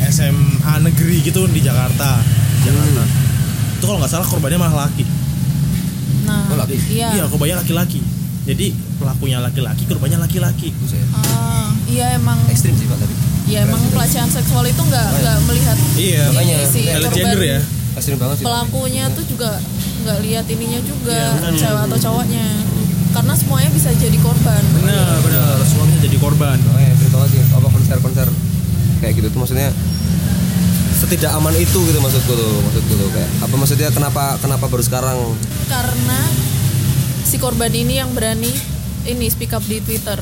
SMA 0.07 0.45
negeri 0.81 1.21
gitu 1.21 1.49
di 1.49 1.61
Jakarta. 1.61 2.21
Jakarta. 2.63 3.03
Itu 3.75 3.85
kalau 3.85 3.99
nggak 3.99 4.13
salah 4.13 4.27
korbannya 4.27 4.59
malah 4.59 4.87
laki. 4.87 5.05
Nah, 6.25 6.45
Oh, 6.47 6.57
laki? 6.59 6.77
iya. 6.93 7.09
iya 7.11 7.25
korbannya 7.25 7.57
laki-laki. 7.57 8.01
Jadi 8.45 8.67
pelakunya 8.97 9.41
laki-laki 9.41 9.83
korbannya 9.85 10.19
laki-laki. 10.19 10.69
Ah, 11.13 11.73
iya 11.85 12.13
emang 12.15 12.37
ekstrim 12.47 12.73
sih 12.75 12.85
pak 12.85 12.97
tapi 12.99 13.15
ya 13.49 13.65
emang 13.65 13.81
pelecehan 13.89 14.29
seksual 14.29 14.61
itu 14.63 14.77
nggak 14.79 15.09
nggak 15.19 15.37
melihat 15.49 15.77
iya 15.97 16.29
makanya. 16.29 16.57
gender 17.09 17.41
ya. 17.41 17.61
Ekstrim 17.97 18.17
banget 18.17 18.37
sih 18.39 18.45
pelakunya 18.45 19.05
tuh 19.11 19.25
juga 19.25 19.51
nggak 19.99 20.19
lihat 20.23 20.45
ininya 20.47 20.81
juga 20.81 21.21
Iya, 21.35 21.57
cewek 21.57 21.83
atau 21.89 21.99
cowoknya 21.99 22.47
karena 23.11 23.33
semuanya 23.33 23.71
bisa 23.71 23.89
jadi 23.93 24.19
korban. 24.19 24.63
Benar 24.75 25.17
benar. 25.21 25.57
Suaminya 25.65 26.01
jadi 26.01 26.17
korban. 26.17 26.57
Makanya 26.61 26.89
ekstrim 26.93 27.11
banget 27.11 27.29
sih 27.31 27.43
apa 27.51 27.67
konser-konser 27.69 28.29
kayak 28.99 29.13
gitu 29.15 29.27
tuh 29.31 29.39
maksudnya 29.39 29.71
setidak 30.99 31.31
aman 31.31 31.55
itu 31.55 31.79
gitu 31.79 31.99
maksudku 31.99 32.33
tuh 32.33 32.53
maksudku 32.63 32.93
tuh. 32.95 33.09
Kayak 33.11 33.31
apa 33.43 33.55
maksudnya 33.55 33.89
kenapa 33.91 34.25
kenapa 34.39 34.65
baru 34.67 34.83
sekarang? 34.83 35.19
Karena 35.67 36.21
si 37.23 37.37
korban 37.37 37.71
ini 37.71 37.99
yang 37.99 38.11
berani 38.13 38.51
ini 39.05 39.27
speak 39.29 39.53
up 39.53 39.65
di 39.65 39.79
Twitter. 39.81 40.19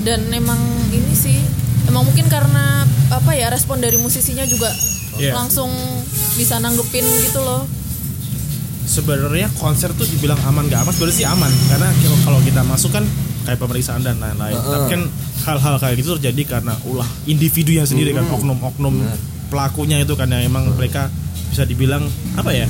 Dan 0.00 0.32
emang 0.32 0.56
ini 0.88 1.12
sih 1.12 1.36
emang 1.84 2.08
mungkin 2.08 2.24
karena 2.26 2.88
apa 3.10 3.34
ya 3.34 3.50
respon 3.50 3.82
dari 3.82 3.98
musisinya 3.98 4.46
juga 4.46 4.70
Iya. 5.18 5.36
langsung 5.36 5.68
bisa 6.38 6.56
nanggepin 6.56 7.04
gitu 7.20 7.44
loh 7.44 7.68
sebenarnya 8.84 9.48
konser 9.56 9.92
tuh 9.92 10.06
dibilang 10.06 10.40
aman 10.44 10.66
gak 10.66 10.82
aman 10.82 10.92
sebenarnya 10.92 11.18
sih 11.18 11.26
aman. 11.28 11.52
Karena 11.68 11.88
kalau- 12.24 12.42
kita 12.42 12.62
masuk 12.64 12.90
kan 12.90 13.04
kayak 13.44 13.58
pemeriksaan 13.58 14.00
dan 14.00 14.16
lain-lain. 14.18 14.52
Heeh. 14.52 14.70
tapi 14.70 14.86
kan 14.88 15.02
hal-hal 15.40 15.74
kayak 15.78 15.96
gitu 15.98 16.20
terjadi 16.20 16.60
karena 16.60 16.76
ulah 16.84 17.08
individunya 17.24 17.88
sendiri 17.88 18.12
kan 18.12 18.28
oknum-oknum 18.28 18.92
Benar. 19.00 19.16
pelakunya 19.48 19.96
itu 19.98 20.12
kan 20.12 20.28
yang 20.28 20.44
emang 20.44 20.68
mereka 20.76 21.08
bisa 21.48 21.64
dibilang 21.64 22.04
apa 22.36 22.52
ya 22.52 22.68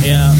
ya 0.00 0.30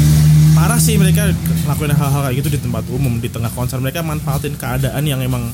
parah 0.55 0.79
sih 0.79 0.95
mereka 0.95 1.27
ngelakuin 1.67 1.91
hal-hal 1.91 2.21
kayak 2.23 2.35
gitu 2.39 2.49
di 2.55 2.59
tempat 2.63 2.87
umum 2.89 3.19
di 3.19 3.27
tengah 3.27 3.51
konser. 3.51 3.77
Mereka 3.77 4.01
manfaatin 4.01 4.55
keadaan 4.55 5.03
yang 5.03 5.19
emang 5.19 5.51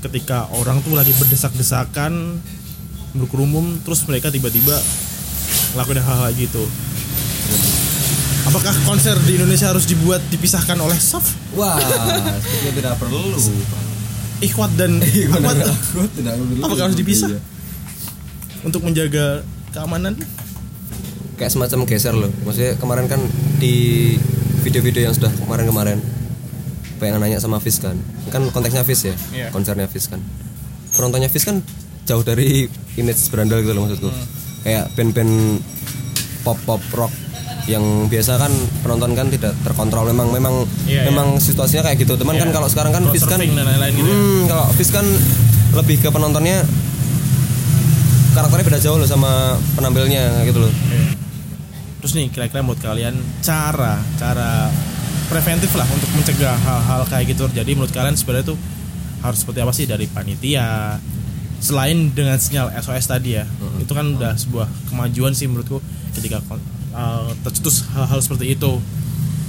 ketika 0.00 0.46
orang 0.54 0.78
tuh 0.80 0.94
lagi 0.94 1.10
berdesak-desakan 1.18 2.38
berkerumun 3.10 3.82
terus 3.82 4.06
mereka 4.06 4.30
tiba-tiba 4.30 4.78
ngelakuin 5.74 5.98
hal-hal 5.98 6.30
gitu 6.38 6.62
apakah 8.58 8.74
konser 8.82 9.14
di 9.22 9.38
Indonesia 9.38 9.70
harus 9.70 9.86
dibuat 9.86 10.18
dipisahkan 10.34 10.74
oleh 10.82 10.98
soft? 10.98 11.30
Wah 11.54 11.78
sepertinya 11.78 12.74
tidak 12.74 12.94
perlu 12.98 13.22
ikhwat 14.42 14.74
dan 14.74 14.98
akhwat 15.38 16.10
tidak 16.10 16.34
perlu. 16.34 16.58
Apakah 16.66 16.82
harus 16.90 16.98
dipisah? 16.98 17.30
Iya. 17.30 17.40
untuk 18.66 18.82
menjaga 18.82 19.46
keamanan? 19.70 20.18
Kayak 21.38 21.54
semacam 21.54 21.86
geser 21.86 22.10
loh. 22.10 22.34
Maksudnya 22.42 22.74
kemarin 22.82 23.06
kan 23.06 23.22
di 23.62 24.18
video-video 24.66 25.06
yang 25.06 25.14
sudah 25.14 25.30
kemarin-kemarin 25.38 26.02
pengen 26.98 27.22
nanya 27.22 27.38
sama 27.38 27.62
Fis 27.62 27.78
kan. 27.78 27.94
Kan 28.34 28.50
konteksnya 28.50 28.82
Fis 28.82 29.06
ya 29.06 29.14
Iya. 29.30 29.54
konsernya 29.54 29.86
Fis 29.86 30.10
kan. 30.10 30.18
Penontonnya 30.98 31.30
Fis 31.30 31.46
kan 31.46 31.62
jauh 32.10 32.26
dari 32.26 32.66
image 32.98 33.22
berandal 33.30 33.62
gitu 33.62 33.70
loh 33.70 33.86
maksudku. 33.86 34.10
Hmm. 34.10 34.26
kayak 34.66 34.90
band-band 34.98 35.62
pop 36.42 36.58
pop 36.66 36.82
rock 36.90 37.14
yang 37.68 37.84
biasa 38.08 38.40
kan 38.40 38.48
penonton 38.80 39.12
kan 39.12 39.28
tidak 39.28 39.52
terkontrol. 39.60 40.08
Memang 40.08 40.32
memang 40.32 40.64
Iya, 40.88 41.04
memang 41.06 41.36
situasinya 41.36 41.84
kayak 41.84 42.00
gitu. 42.02 42.16
Teman 42.16 42.40
kan 42.40 42.48
Iya. 42.48 42.56
kalau 42.56 42.68
sekarang 42.72 42.92
kan 42.96 43.04
Fis 43.12 43.22
kan 43.22 43.36
gitu 43.38 43.52
ya. 43.52 43.92
Hmm, 43.92 44.48
kalau 44.48 44.64
Fis 44.72 44.88
kan 44.88 45.04
lebih 45.76 46.00
ke 46.00 46.08
penontonnya 46.08 46.64
karakternya 48.32 48.64
beda 48.64 48.80
jauh 48.80 48.96
loh 48.96 49.08
sama 49.08 49.56
penampilnya 49.74 50.42
gitu 50.46 50.64
loh. 50.64 50.72
Terus 51.98 52.12
nih 52.14 52.30
kira-kira 52.30 52.62
menurut 52.62 52.80
kalian 52.80 53.14
cara 53.42 53.98
cara 54.16 54.70
preventif 55.28 55.74
lah 55.76 55.84
untuk 55.90 56.08
mencegah 56.16 56.56
hal-hal 56.56 57.04
kayak 57.04 57.36
gitu 57.36 57.50
terjadi 57.52 57.70
menurut 57.76 57.92
kalian 57.92 58.16
sebenarnya 58.16 58.54
tuh 58.54 58.58
harus 59.20 59.38
seperti 59.42 59.58
apa 59.60 59.72
sih? 59.74 59.84
Dari 59.84 60.06
panitia 60.08 60.96
selain 61.58 62.14
dengan 62.14 62.38
sinyal 62.38 62.70
SOS 62.78 63.10
tadi 63.10 63.34
ya 63.34 63.42
itu 63.82 63.90
kan 63.90 64.14
udah 64.14 64.38
sebuah 64.38 64.70
kemajuan 64.86 65.34
sih 65.34 65.50
menurutku 65.50 65.82
ketika 66.14 66.38
uh, 66.94 67.30
tercetus 67.44 67.88
hal-hal 67.92 68.20
seperti 68.20 68.54
itu. 68.54 68.80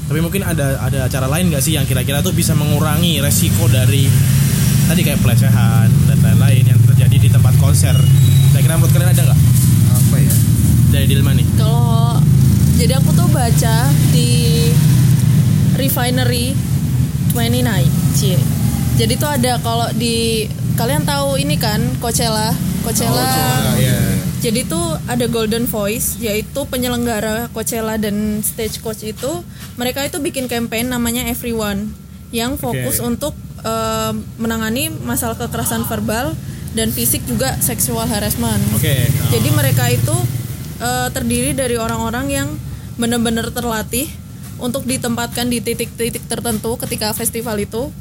Tapi 0.09 0.19
mungkin 0.25 0.41
ada 0.41 0.81
ada 0.81 1.05
cara 1.05 1.29
lain 1.29 1.53
nggak 1.53 1.61
sih 1.61 1.77
yang 1.77 1.85
kira-kira 1.85 2.25
tuh 2.25 2.33
bisa 2.33 2.57
mengurangi 2.57 3.21
resiko 3.21 3.69
dari 3.69 4.09
tadi 4.89 5.05
kayak 5.05 5.21
pelecehan 5.21 5.87
dan 6.09 6.17
lain-lain 6.17 6.65
yang 6.65 6.79
terjadi 6.89 7.15
di 7.15 7.29
tempat 7.29 7.53
konser? 7.61 7.93
Kira-kira 8.51 8.81
menurut 8.81 8.93
kalian 8.95 9.11
ada 9.13 9.23
nggak? 9.29 9.39
Apa 9.93 10.15
ya? 10.17 10.33
Dari 10.89 11.05
Dilma 11.05 11.31
nih. 11.37 11.45
Kalau 11.59 12.17
jadi 12.79 12.97
aku 12.97 13.13
tuh 13.13 13.27
baca 13.29 13.75
di 14.09 14.29
Refinery 15.77 16.57
29 17.35 18.17
cie 18.17 18.59
jadi 18.99 19.15
tuh 19.15 19.31
ada 19.31 19.55
kalau 19.63 19.87
di 19.95 20.43
kalian 20.75 21.07
tahu 21.07 21.39
ini 21.39 21.55
kan 21.55 21.79
Coachella? 22.03 22.51
Coachella 22.83 23.31
jadi 24.39 24.63
tuh 24.63 24.95
ada 25.05 25.27
Golden 25.27 25.67
Voice 25.67 26.15
yaitu 26.23 26.63
penyelenggara 26.65 27.51
Coachella 27.51 27.99
dan 27.99 28.39
Stagecoach 28.39 29.03
itu 29.03 29.31
mereka 29.75 30.07
itu 30.07 30.17
bikin 30.23 30.47
campaign 30.47 30.87
namanya 30.87 31.27
Everyone 31.27 31.91
yang 32.31 32.55
fokus 32.55 33.03
Oke. 33.03 33.07
untuk 33.15 33.33
eh, 33.61 34.13
menangani 34.39 34.87
masalah 35.03 35.35
kekerasan 35.35 35.83
verbal 35.85 36.31
dan 36.71 36.93
fisik 36.93 37.25
juga 37.25 37.57
sexual 37.59 38.05
harassment. 38.05 38.61
oke 38.77 38.95
Jadi 39.33 39.49
mereka 39.51 39.91
itu 39.91 40.15
eh, 40.79 41.07
terdiri 41.11 41.51
dari 41.51 41.75
orang-orang 41.75 42.25
yang 42.31 42.47
benar-benar 42.95 43.51
terlatih 43.51 44.07
untuk 44.59 44.83
ditempatkan 44.83 45.47
di 45.47 45.63
titik-titik 45.63 46.23
tertentu 46.27 46.75
ketika 46.79 47.11
festival 47.15 47.59
itu 47.59 47.91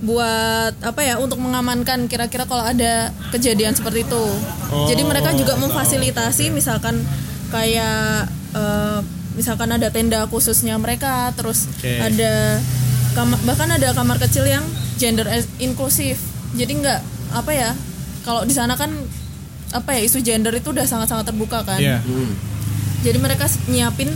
buat 0.00 0.72
apa 0.80 1.00
ya 1.04 1.20
untuk 1.20 1.36
mengamankan 1.36 2.08
kira-kira 2.08 2.48
kalau 2.48 2.64
ada 2.64 3.12
kejadian 3.32 3.76
seperti 3.76 4.08
itu. 4.08 4.24
Oh, 4.72 4.88
Jadi 4.88 5.04
mereka 5.04 5.36
juga 5.36 5.56
tahu. 5.56 5.68
memfasilitasi 5.68 6.48
misalkan 6.48 7.04
kayak 7.52 8.24
eh, 8.56 8.98
misalkan 9.36 9.68
ada 9.76 9.92
tenda 9.92 10.24
khususnya 10.26 10.80
mereka, 10.80 11.30
terus 11.36 11.68
Oke. 11.76 12.00
ada 12.00 12.58
kamar 13.12 13.38
bahkan 13.44 13.68
ada 13.68 13.92
kamar 13.92 14.16
kecil 14.16 14.48
yang 14.48 14.64
gender 14.96 15.28
inklusif. 15.60 16.16
Jadi 16.56 16.80
nggak 16.80 17.00
apa 17.36 17.52
ya 17.52 17.70
kalau 18.24 18.48
di 18.48 18.56
sana 18.56 18.74
kan 18.80 18.90
apa 19.70 19.94
ya 19.94 20.00
isu 20.02 20.24
gender 20.24 20.50
itu 20.56 20.72
udah 20.72 20.88
sangat-sangat 20.88 21.28
terbuka 21.28 21.60
kan. 21.62 21.76
Iya. 21.76 22.00
Hmm. 22.00 22.32
Jadi 23.04 23.20
mereka 23.20 23.44
nyiapin 23.68 24.08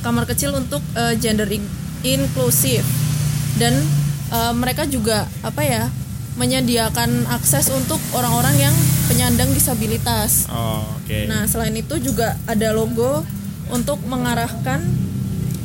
kamar 0.00 0.24
kecil 0.24 0.56
untuk 0.56 0.80
eh, 0.96 1.12
gender 1.20 1.46
in- 1.52 1.68
inklusif 2.00 2.88
dan 3.60 3.76
eh, 4.28 4.52
mereka 4.52 4.84
juga 4.84 5.24
apa 5.40 5.62
ya 5.62 5.84
menyediakan 6.36 7.24
akses 7.32 7.72
untuk 7.72 7.96
orang-orang 8.12 8.68
yang 8.68 8.74
penyandang 9.08 9.48
disabilitas. 9.50 10.44
Oh, 10.52 10.84
oke. 11.00 11.18
Nah 11.26 11.48
selain 11.48 11.72
itu 11.72 11.96
juga 11.96 12.36
ada 12.44 12.76
logo 12.76 13.24
untuk 13.72 13.98
mengarahkan 14.04 14.84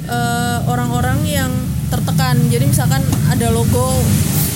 eh, 0.07 0.59
orang-orang 0.65 1.27
yang 1.27 1.51
tertekan. 1.91 2.39
Jadi 2.47 2.71
misalkan 2.71 3.03
ada 3.27 3.51
logo 3.51 3.91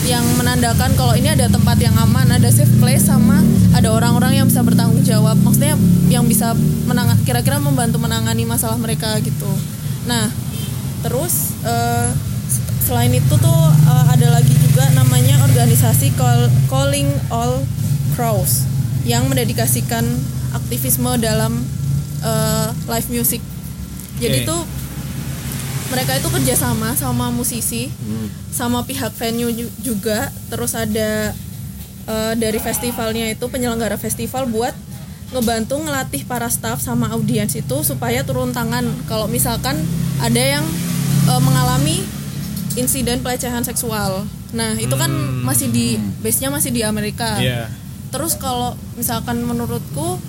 yang 0.08 0.24
menandakan 0.40 0.94
kalau 0.96 1.18
ini 1.18 1.34
ada 1.34 1.50
tempat 1.50 1.76
yang 1.82 1.92
aman, 1.98 2.30
ada 2.32 2.48
safe 2.48 2.72
place 2.80 3.10
sama 3.10 3.44
ada 3.76 3.92
orang-orang 3.92 4.40
yang 4.40 4.48
bisa 4.48 4.64
bertanggung 4.64 5.04
jawab. 5.04 5.36
Maksudnya 5.44 5.76
yang 6.08 6.24
bisa 6.24 6.56
menang 6.88 7.12
kira-kira 7.28 7.60
membantu 7.60 8.00
menangani 8.00 8.48
masalah 8.48 8.80
mereka 8.80 9.20
gitu. 9.20 9.52
Nah, 10.08 10.32
terus 11.04 11.52
s- 11.60 12.34
selain 12.86 13.10
itu 13.12 13.36
tuh 13.36 13.62
eh, 13.84 14.06
ada 14.08 14.28
lagi 14.32 14.54
juga 14.56 14.86
namanya 14.92 15.42
organisasi 15.44 16.14
Call- 16.14 16.52
Calling 16.66 17.10
All 17.30 17.66
Crows 18.14 18.64
yang 19.04 19.26
mendedikasikan 19.26 20.06
aktivisme 20.52 21.18
dalam 21.18 21.66
eh, 22.22 22.68
live 22.86 23.10
music. 23.12 23.42
Jadi 24.16 24.42
Oke. 24.42 24.48
tuh 24.48 24.62
mereka 25.86 26.14
itu 26.14 26.28
kerjasama 26.28 26.94
sama 26.96 27.30
musisi, 27.30 27.88
Hmm. 27.92 28.28
sama 28.50 28.82
pihak 28.82 29.14
venue 29.14 29.52
ju- 29.52 29.74
juga. 29.84 30.30
Terus 30.48 30.74
ada 30.74 31.34
eh, 32.06 32.34
dari 32.36 32.58
festivalnya 32.60 33.26
itu 33.28 33.46
penyelenggara 33.46 33.96
festival 33.96 34.46
buat 34.48 34.74
ngebantu 35.28 35.78
ngelatih 35.80 36.22
para 36.24 36.46
staff 36.48 36.78
sama 36.80 37.10
audiens 37.10 37.50
itu 37.52 37.82
supaya 37.82 38.22
turun 38.22 38.50
tangan 38.52 38.86
kalau 39.04 39.26
misalkan 39.26 39.74
ada 40.20 40.38
yang 40.40 40.66
eh, 41.26 41.42
mengalami 41.42 42.06
insiden 42.76 43.24
pelecehan 43.24 43.64
seksual. 43.64 44.28
Nah 44.56 44.76
itu 44.80 44.94
kan 44.96 45.12
masih 45.44 45.72
di 45.72 46.00
base-nya 46.24 46.52
masih 46.52 46.72
di 46.72 46.84
Amerika. 46.84 47.40
Iya. 47.40 47.72
Terus 48.12 48.40
kalau 48.40 48.76
misalkan 48.96 49.44
menurutku 49.44 50.20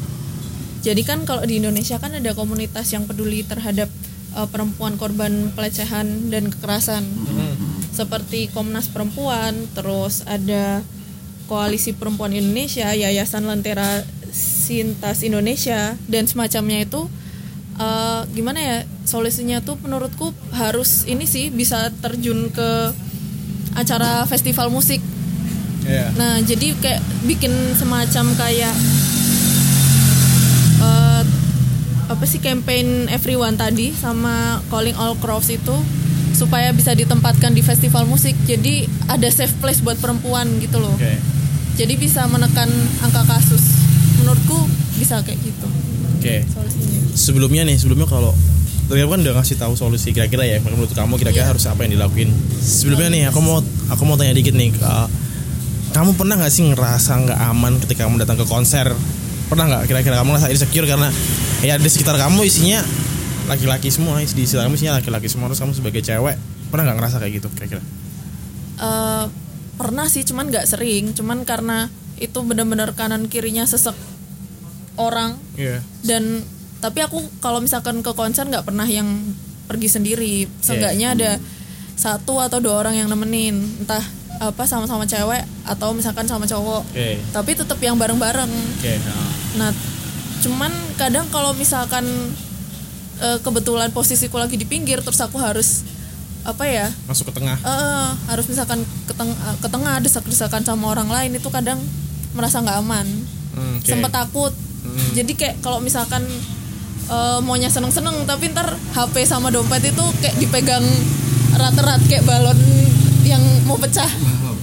jadi 0.86 1.02
kan 1.02 1.26
kalau 1.26 1.42
di 1.42 1.58
Indonesia 1.58 1.98
kan 1.98 2.14
ada 2.14 2.30
komunitas 2.34 2.94
yang 2.94 3.10
peduli 3.10 3.42
terhadap 3.42 3.90
uh, 4.38 4.46
perempuan 4.46 4.94
korban 4.94 5.50
pelecehan 5.50 6.30
dan 6.30 6.46
kekerasan. 6.46 7.02
Seperti 7.90 8.52
Komnas 8.52 8.92
Perempuan, 8.92 9.56
terus 9.72 10.20
ada 10.28 10.84
Koalisi 11.48 11.96
Perempuan 11.96 12.36
Indonesia, 12.36 12.92
Yayasan 12.92 13.48
Lentera 13.48 14.04
Sintas 14.30 15.24
Indonesia 15.24 15.96
dan 16.04 16.28
semacamnya 16.28 16.84
itu 16.84 17.08
uh, 17.78 18.22
gimana 18.32 18.58
ya 18.58 18.76
solusinya 19.06 19.62
tuh 19.62 19.78
menurutku 19.80 20.34
harus 20.52 21.04
ini 21.06 21.24
sih 21.24 21.48
bisa 21.52 21.92
terjun 22.02 22.50
ke 22.50 22.92
acara 23.76 24.24
festival 24.24 24.72
musik 24.72 24.98
Iya. 25.86 26.06
Nah, 26.18 26.34
jadi 26.42 26.74
kayak 26.82 27.00
bikin 27.30 27.52
semacam 27.78 28.26
kayak 28.34 28.74
eh, 30.82 31.22
apa 32.06 32.24
sih 32.26 32.42
campaign 32.42 33.06
everyone 33.10 33.54
tadi 33.54 33.94
sama 33.94 34.62
calling 34.70 34.94
all 34.98 35.14
crows 35.18 35.46
itu 35.50 35.74
supaya 36.34 36.74
bisa 36.74 36.92
ditempatkan 36.92 37.54
di 37.54 37.62
festival 37.62 38.04
musik. 38.04 38.34
Jadi 38.44 38.84
ada 39.06 39.30
safe 39.30 39.54
place 39.62 39.80
buat 39.80 39.96
perempuan 40.02 40.58
gitu 40.58 40.82
loh. 40.82 40.92
Oke. 40.98 41.16
Jadi 41.78 41.94
bisa 41.96 42.26
menekan 42.26 42.68
angka 43.00 43.22
kasus. 43.24 43.62
Menurutku 44.20 44.58
bisa 44.96 45.20
kayak 45.22 45.38
gitu 45.44 45.68
Oke. 46.18 46.42
solusinya. 46.50 46.95
Sebelumnya 47.16 47.64
nih, 47.64 47.74
sebelumnya 47.74 48.04
kalau 48.04 48.36
tadi 48.86 49.02
aku 49.02 49.10
kan 49.10 49.20
udah 49.24 49.34
ngasih 49.34 49.56
tahu 49.56 49.72
solusi 49.74 50.12
kira-kira 50.12 50.46
ya 50.46 50.60
menurut 50.62 50.92
kamu 50.92 51.16
kira-kira 51.16 51.48
Iya. 51.48 51.50
harus 51.50 51.64
apa 51.66 51.82
yang 51.82 51.96
dilakuin. 51.96 52.30
Sebelumnya 52.60 53.08
nih 53.10 53.22
aku 53.26 53.40
mau 53.40 53.58
aku 53.88 54.02
mau 54.04 54.14
tanya 54.14 54.36
dikit 54.36 54.52
nih. 54.52 54.70
uh, 54.78 55.08
kamu 55.90 56.12
pernah 56.14 56.36
nggak 56.36 56.52
sih 56.52 56.62
ngerasa 56.68 57.12
nggak 57.24 57.40
aman 57.50 57.72
ketika 57.80 58.04
kamu 58.04 58.20
datang 58.20 58.36
ke 58.36 58.44
konser? 58.44 58.92
Pernah 59.48 59.64
nggak 59.66 59.82
kira-kira 59.88 60.20
kamu 60.20 60.36
ngerasa 60.36 60.52
insecure 60.52 60.84
karena 60.84 61.08
ya 61.64 61.74
di 61.74 61.88
sekitar 61.88 62.14
kamu 62.14 62.44
isinya 62.44 62.84
laki-laki 63.48 63.88
semua, 63.88 64.20
di 64.20 64.28
sekitar 64.28 64.68
kamu 64.68 64.76
isinya 64.76 65.00
laki-laki 65.00 65.26
semua 65.26 65.48
terus 65.48 65.62
kamu 65.62 65.72
sebagai 65.72 66.02
cewek 66.02 66.36
pernah 66.68 66.82
nggak 66.86 66.98
ngerasa 67.00 67.16
kayak 67.16 67.32
gitu 67.40 67.48
kira-kira? 67.56 67.82
Eh, 68.76 69.24
pernah 69.74 70.06
sih, 70.06 70.20
cuman 70.20 70.52
nggak 70.52 70.66
sering. 70.68 71.16
Cuman 71.16 71.48
karena 71.48 71.88
itu 72.20 72.36
benar-benar 72.42 72.92
kanan 72.92 73.24
kirinya 73.26 73.64
sesek 73.64 73.96
orang 74.96 75.36
Iya. 75.54 75.80
dan 76.02 76.44
tapi 76.78 77.00
aku 77.00 77.18
kalau 77.38 77.58
misalkan 77.58 78.00
ke 78.00 78.12
konser 78.12 78.44
nggak 78.44 78.62
pernah 78.62 78.84
yang 78.84 79.08
pergi 79.66 79.88
sendiri 79.88 80.34
seenggaknya 80.60 81.12
ada 81.12 81.30
satu 81.94 82.38
atau 82.38 82.58
dua 82.58 82.78
orang 82.78 82.94
yang 82.94 83.08
nemenin 83.08 83.56
entah 83.78 84.04
apa 84.36 84.62
sama-sama 84.62 85.02
cewek 85.02 85.40
atau 85.64 85.90
misalkan 85.90 86.24
sama 86.24 86.44
cowok 86.44 86.84
Oke. 86.86 87.16
tapi 87.30 87.50
tetap 87.52 87.80
yang 87.80 87.96
bareng-bareng 87.96 88.52
Oke. 88.76 88.92
nah. 89.00 89.28
nah 89.58 89.70
cuman 90.38 90.68
kadang 90.94 91.24
kalau 91.26 91.50
misalkan 91.52 92.04
eh, 93.18 93.38
kebetulan 93.40 93.88
posisiku 93.90 94.36
lagi 94.36 94.54
di 94.54 94.64
pinggir 94.64 95.00
terus 95.00 95.18
aku 95.18 95.36
harus 95.36 95.82
apa 96.44 96.62
ya 96.62 96.86
Masuk 97.08 97.32
ke 97.32 97.40
tengah. 97.40 97.56
eh, 97.56 98.08
harus 98.28 98.46
misalkan 98.46 98.78
ke, 99.08 99.12
teng- 99.12 99.34
ke 99.58 99.66
tengah 99.66 99.98
desak-desakan 99.98 100.62
sama 100.62 100.92
orang 100.92 101.08
lain 101.08 101.32
itu 101.34 101.48
kadang 101.48 101.80
merasa 102.32 102.60
nggak 102.60 102.78
aman 102.78 103.08
Hmm, 103.56 103.80
oke. 103.80 103.88
sempet 103.88 104.12
takut 104.12 104.52
jadi 105.10 105.32
kayak 105.32 105.56
kalau 105.58 105.80
misalkan 105.80 106.20
eh, 107.06 107.38
maunya 107.40 107.66
seneng-seneng 107.66 108.24
tapi 108.24 108.48
ntar 108.48 108.68
HP 108.90 109.22
sama 109.22 109.48
dompet 109.48 109.82
itu 109.84 110.04
kayak 110.18 110.36
dipegang 110.36 110.84
erat-erat 111.52 112.02
kayak 112.04 112.22
balon 112.22 112.58
yang 113.22 113.40
mau 113.64 113.74
pecah 113.76 114.06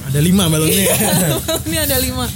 Ada 0.07 0.19
lima 0.19 0.45
balonnya. 0.45 0.93
ini 1.67 1.77
ada 1.77 1.97
lima 1.97 2.29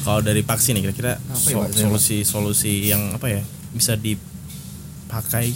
Kalau 0.00 0.20
dari 0.20 0.40
Paksi 0.40 0.70
nih 0.70 0.84
kira-kira 0.84 1.16
ya, 1.16 1.34
so- 1.34 1.58
Pak? 1.58 1.72
solusi-solusi 1.74 2.86
yang 2.86 3.12
apa 3.12 3.26
ya 3.30 3.40
bisa 3.70 3.96
dipakai 3.96 5.50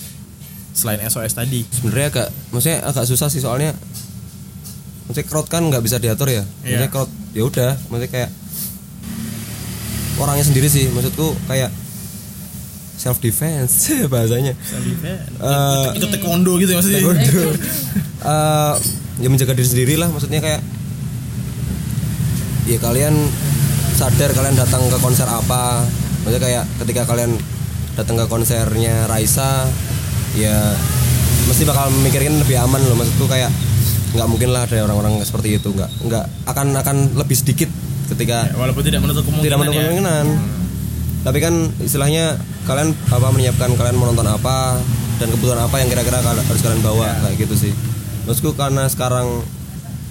selain 0.72 1.02
SOS 1.02 1.34
tadi. 1.34 1.66
sebenarnya 1.68 2.06
agak 2.08 2.28
maksudnya 2.48 2.78
agak 2.82 3.04
susah 3.04 3.26
sih 3.26 3.38
soalnya 3.38 3.74
maksudnya 5.04 5.26
crowd 5.26 5.46
kan 5.46 5.62
nggak 5.62 5.80
bisa 5.80 5.96
diatur 5.96 6.28
ya 6.28 6.42
maksudnya 6.42 6.80
Iya. 6.80 6.88
crowd 6.88 7.10
ya 7.30 7.42
udah 7.44 7.70
maksudnya 7.86 8.10
kayak 8.10 8.30
orangnya 10.16 10.44
sendiri 10.44 10.66
sih 10.66 10.88
maksudku 10.88 11.36
kayak 11.44 11.70
self 12.98 13.18
defense 13.18 13.86
bahasanya 14.12 14.52
Eh, 15.38 15.86
Ikut 15.94 16.10
taekwondo 16.10 16.58
gitu 16.58 16.68
ya 16.68 16.76
maksudnya. 16.76 16.98
Taekwondo. 16.98 17.42
Eh, 18.20 18.74
ya 19.18 19.28
menjaga 19.28 19.52
diri 19.52 19.68
sendiri 19.68 19.94
lah 19.94 20.10
maksudnya 20.10 20.38
kayak 20.38 20.60
ya 22.66 22.78
kalian 22.78 23.14
sadar 23.94 24.30
kalian 24.30 24.54
datang 24.54 24.82
ke 24.84 24.98
konser 24.98 25.24
apa 25.24 25.82
maksudnya 26.20 26.42
kayak 26.42 26.64
ketika 26.78 27.02
kalian 27.04 27.32
datang 27.94 28.14
ke 28.14 28.26
konsernya 28.26 29.06
Raisa 29.06 29.66
ya 30.34 30.76
mesti 31.46 31.64
bakal 31.64 31.88
mikirin 32.02 32.36
lebih 32.36 32.60
aman 32.60 32.78
loh 32.80 32.94
maksudku 32.94 33.24
kayak 33.24 33.48
nggak 34.08 34.28
mungkin 34.28 34.50
lah 34.50 34.64
ada 34.64 34.84
orang-orang 34.84 35.18
seperti 35.20 35.56
itu 35.56 35.68
nggak 35.68 35.90
nggak 36.04 36.24
akan 36.46 36.66
akan 36.76 36.96
lebih 37.14 37.36
sedikit 37.36 37.70
ketika 38.08 38.46
Ya, 38.46 38.56
walaupun 38.56 38.80
tidak 38.80 39.00
menutup 39.00 39.20
kemungkinan. 39.22 39.44
tidak 39.44 39.58
menutup 39.58 39.82
ya. 39.82 39.88
Tapi 41.28 41.38
kan 41.38 41.52
istilahnya 41.78 42.34
kalian 42.64 42.96
apa 43.06 43.28
menyiapkan 43.28 43.68
kalian 43.70 43.96
menonton 43.96 44.24
apa 44.24 44.80
dan 45.16 45.28
kebutuhan 45.28 45.60
apa 45.60 45.76
yang 45.76 45.88
kira-kira 45.88 46.24
harus 46.40 46.58
kalian 46.58 46.80
bawa 46.80 47.12
kayak 47.20 47.36
gitu 47.38 47.54
sih. 47.58 47.72
Maksudku 48.24 48.54
karena 48.54 48.86
sekarang 48.86 49.44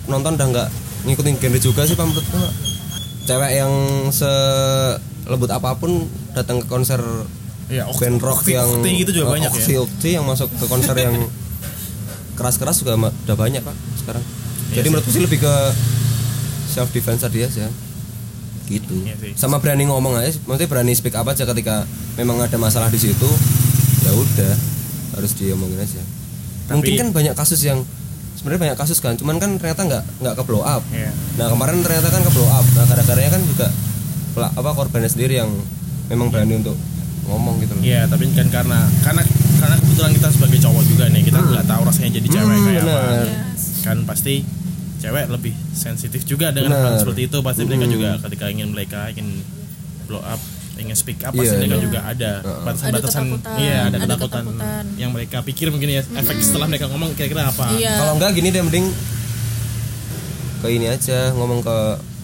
penonton 0.04 0.36
udah 0.36 0.48
nggak 0.48 0.68
ngikutin 1.04 1.36
genre 1.36 1.58
juga 1.60 1.82
sih 1.84 1.98
menurutku 2.06 2.38
cewek 3.24 3.52
yang 3.56 3.74
selembut 4.10 5.50
apa 5.50 5.74
pun 5.76 6.06
datang 6.32 6.60
ke 6.60 6.68
konser 6.68 7.02
Iya, 7.68 7.84
ok- 7.84 8.00
band 8.00 8.20
rock 8.22 8.40
okti- 8.42 8.54
yang 8.54 8.70
okti 8.70 8.90
gitu 8.98 9.12
juga 9.14 9.36
banyak 9.36 9.52
ya. 9.52 9.60
okti 9.78 10.10
yang 10.14 10.24
masuk 10.24 10.48
ke 10.50 10.66
konser 10.66 10.96
yang 10.96 11.20
keras-keras 12.34 12.80
juga 12.80 12.96
udah 12.96 13.36
banyak 13.36 13.60
pak 13.60 13.76
sekarang. 13.98 14.24
Iya 14.24 14.74
jadi 14.74 14.80
sih. 14.80 14.90
menurutku 14.90 15.12
sih 15.12 15.22
lebih 15.22 15.40
ke 15.42 15.54
self 16.70 16.90
defense 16.92 17.22
tadi 17.22 17.42
aja 17.42 17.68
gitu 18.70 18.96
Iya 19.02 19.16
sih. 19.18 19.32
sama 19.34 19.58
berani 19.58 19.84
ngomong 19.84 20.16
aja 20.16 20.36
maksudnya 20.44 20.68
berani 20.68 20.92
speak 20.92 21.14
up 21.14 21.24
aja 21.24 21.44
ketika 21.46 21.88
memang 22.14 22.38
ada 22.38 22.56
masalah 22.56 22.88
di 22.88 23.00
situ 23.00 23.30
ya 24.02 24.12
udah 24.12 24.54
harus 25.14 25.32
diomongin 25.34 25.80
aja 25.80 26.02
Tapi- 26.68 26.76
mungkin 26.76 26.94
kan 26.98 27.08
banyak 27.14 27.34
kasus 27.34 27.62
yang 27.62 27.80
sebenarnya 28.36 28.70
banyak 28.70 28.78
kasus 28.78 29.00
kan 29.00 29.16
cuman 29.16 29.36
kan 29.38 29.56
ternyata 29.56 29.82
nggak 29.84 30.04
nggak 30.20 30.34
ke 30.36 30.44
blow 30.44 30.62
up 30.62 30.84
Iya. 30.90 31.10
nah 31.36 31.48
kemarin 31.48 31.80
ternyata 31.80 32.08
kan 32.08 32.22
ke 32.22 32.32
blow 32.32 32.46
up 32.46 32.66
nah 32.70 32.84
gara-garanya 32.86 33.32
kan 33.32 33.42
juga 33.42 33.68
apa 34.38 34.70
korbannya 34.72 35.10
sendiri 35.10 35.40
yang 35.40 35.50
memang 36.08 36.30
berani 36.30 36.60
untuk 36.60 36.78
ngomong 37.26 37.58
gitu 37.60 37.74
loh 37.74 37.82
Iya, 37.82 38.06
tapi 38.06 38.30
kan 38.32 38.48
karena 38.48 38.86
karena 39.02 39.24
karena 39.58 39.76
kebetulan 39.76 40.12
kita 40.14 40.28
sebagai 40.30 40.60
cowok 40.62 40.84
juga 40.86 41.06
nih, 41.10 41.26
kita 41.26 41.40
nggak 41.42 41.66
tahu 41.66 41.82
rasanya 41.82 42.12
jadi 42.14 42.28
cewek 42.30 42.46
Hmm, 42.54 42.62
kayak 42.64 42.78
apa. 42.78 42.86
benar. 42.86 43.26
Yes. 43.26 43.64
Kan 43.82 43.98
pasti 44.06 44.34
cewek 44.98 45.26
lebih 45.28 45.54
sensitif 45.72 46.22
juga 46.24 46.50
dengan 46.50 46.74
hal 46.74 46.84
Benar. 46.92 47.00
seperti 47.00 47.22
itu. 47.26 47.38
Pasti 47.40 47.62
mereka 47.64 47.86
Hmm. 47.86 47.94
juga 47.94 48.10
ketika 48.20 48.46
ingin 48.48 48.68
mereka 48.70 49.00
ingin 49.08 49.28
blow 50.04 50.20
up, 50.20 50.42
ingin 50.76 50.94
speak 50.94 51.22
up, 51.22 51.32
pasti 51.32 51.48
Iya, 51.48 51.60
mereka 51.60 51.76
iya. 51.76 51.84
juga 51.84 52.00
ada 52.02 52.32
batasan-batasan. 52.64 52.90
Ada 52.90 53.00
ketakutan, 53.30 53.58
Iya, 53.58 53.78
ada 53.78 53.88
ada 53.88 53.98
ketakutan, 54.00 54.44
ketakutan. 54.44 54.84
yang 54.96 55.12
mereka 55.12 55.38
pikir 55.42 55.68
mungkin 55.68 55.90
ya 55.92 56.02
efek 56.04 56.38
setelah 56.40 56.66
mereka 56.66 56.86
ngomong 56.88 57.12
kira-kira 57.14 57.44
apa. 57.46 57.66
Iya. 57.74 57.94
kalau 57.96 58.14
enggak 58.16 58.32
gini 58.34 58.50
deh 58.50 58.62
mending 58.62 58.88
ke 60.58 60.68
ini 60.68 60.88
aja 60.88 61.32
ngomong 61.32 61.62
ke 61.62 61.78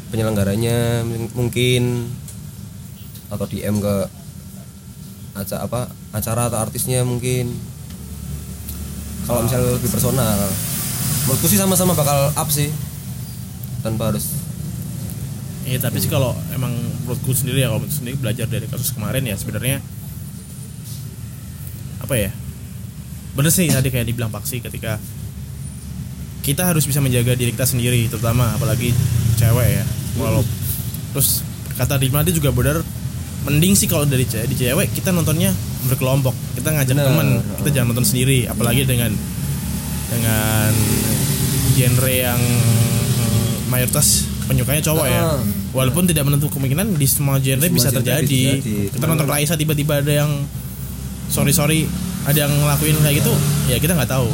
penyelenggaranya 0.10 1.02
mung- 1.02 1.34
mungkin 1.36 2.10
atau 3.28 3.46
DM 3.46 3.78
ke 3.78 3.96
acara 5.34 5.62
apa 5.64 5.82
acara 6.12 6.42
atau 6.46 6.60
artisnya 6.60 7.02
mungkin 7.02 7.50
kalau 9.24 9.42
misalnya 9.42 9.74
lebih 9.74 9.90
personal 9.90 10.38
menurutku 11.26 11.48
sih 11.48 11.60
sama-sama 11.60 11.96
bakal 11.96 12.32
up 12.36 12.50
sih. 12.52 12.70
Tanpa 13.84 14.12
harus 14.12 14.44
Iya 15.64 15.80
tapi 15.80 16.04
sih 16.04 16.12
kalau 16.12 16.36
emang 16.52 16.76
menurutku 17.08 17.32
sendiri 17.32 17.64
ya 17.64 17.72
kalau 17.72 17.80
menurutku 17.80 18.04
sendiri 18.04 18.20
belajar 18.20 18.48
dari 18.52 18.68
kasus 18.68 18.92
kemarin 18.92 19.24
ya 19.24 19.36
sebenarnya 19.40 19.80
apa 22.04 22.16
ya? 22.20 22.32
Bener 23.34 23.48
sih 23.48 23.72
tadi 23.72 23.88
kayak 23.88 24.12
dibilang 24.12 24.28
Paksi 24.28 24.60
ketika 24.60 25.00
kita 26.44 26.68
harus 26.68 26.84
bisa 26.84 27.00
menjaga 27.00 27.40
diri 27.40 27.56
kita 27.56 27.64
sendiri 27.64 28.12
terutama 28.12 28.52
apalagi 28.52 28.92
cewek 29.40 29.80
ya. 29.80 29.84
Walau 30.20 30.44
terus 31.16 31.48
kata 31.80 31.96
Rima 31.96 32.28
dia 32.28 32.36
juga 32.36 32.52
benar 32.52 32.84
mending 33.48 33.80
sih 33.80 33.88
kalau 33.88 34.04
dari 34.04 34.28
cewek 34.28 34.52
di 34.52 34.60
cewek 34.60 34.92
kita 34.92 35.16
nontonnya 35.16 35.56
berkelompok. 35.88 36.36
Kita 36.60 36.76
ngajak 36.76 36.92
teman 36.92 37.40
kita 37.64 37.70
jangan 37.72 37.96
nonton 37.96 38.04
sendiri 38.04 38.52
apalagi 38.52 38.84
dengan 38.84 39.16
dengan 40.14 40.70
genre 41.74 42.12
yang 42.12 42.38
eh, 42.38 43.52
mayoritas 43.68 44.30
penyukanya 44.46 44.82
cowok 44.82 45.06
ya. 45.06 45.22
Walaupun 45.74 46.06
tidak 46.06 46.24
menentu 46.24 46.48
kemungkinan 46.48 46.94
di 46.94 47.08
semua 47.08 47.38
genre 47.38 47.66
Semua 47.66 47.74
bisa 47.74 47.90
genre 47.90 47.98
terjadi. 48.00 48.22
bisa 48.22 48.54
terjadi. 48.60 48.78
kita 48.94 49.06
nonton 49.08 49.26
Raisa 49.26 49.54
tiba-tiba 49.56 50.00
ada 50.00 50.14
yang 50.14 50.32
sorry 51.28 51.50
sorry 51.50 51.90
ada 52.24 52.46
yang 52.46 52.54
ngelakuin 52.54 52.94
kayak 53.00 53.16
gitu 53.20 53.34
ya 53.68 53.78
kita 53.78 53.94
nggak 53.94 54.12
tahu. 54.12 54.30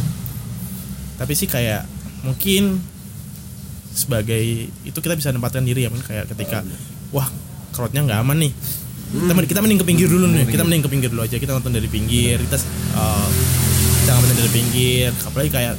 Tapi 1.16 1.34
sih 1.34 1.48
kayak 1.48 1.88
mungkin 2.22 2.84
sebagai 3.90 4.44
itu 4.84 4.98
kita 4.98 5.16
bisa 5.16 5.32
menempatkan 5.32 5.64
diri 5.64 5.88
ya 5.88 5.92
kayak 5.92 6.28
ketika 6.30 6.64
wah 7.10 7.28
crowdnya 7.72 8.04
nggak 8.04 8.20
aman 8.20 8.38
nih. 8.44 8.54
Kita, 9.10 9.34
mending- 9.34 9.50
kita 9.50 9.60
mending 9.60 9.80
ke 9.82 9.88
pinggir 9.88 10.06
dulu 10.06 10.30
nih 10.30 10.46
kita 10.46 10.62
mending 10.62 10.86
ke 10.86 10.90
pinggir 10.92 11.10
dulu 11.10 11.26
aja 11.26 11.42
kita 11.42 11.50
nonton 11.50 11.74
dari 11.74 11.90
pinggir 11.90 12.38
kita 12.46 12.62
uh, 12.94 13.26
jangan 14.10 14.20
nonton 14.20 14.36
dari 14.36 14.52
pinggir 14.52 15.10
apalagi 15.22 15.50
kayak 15.52 15.74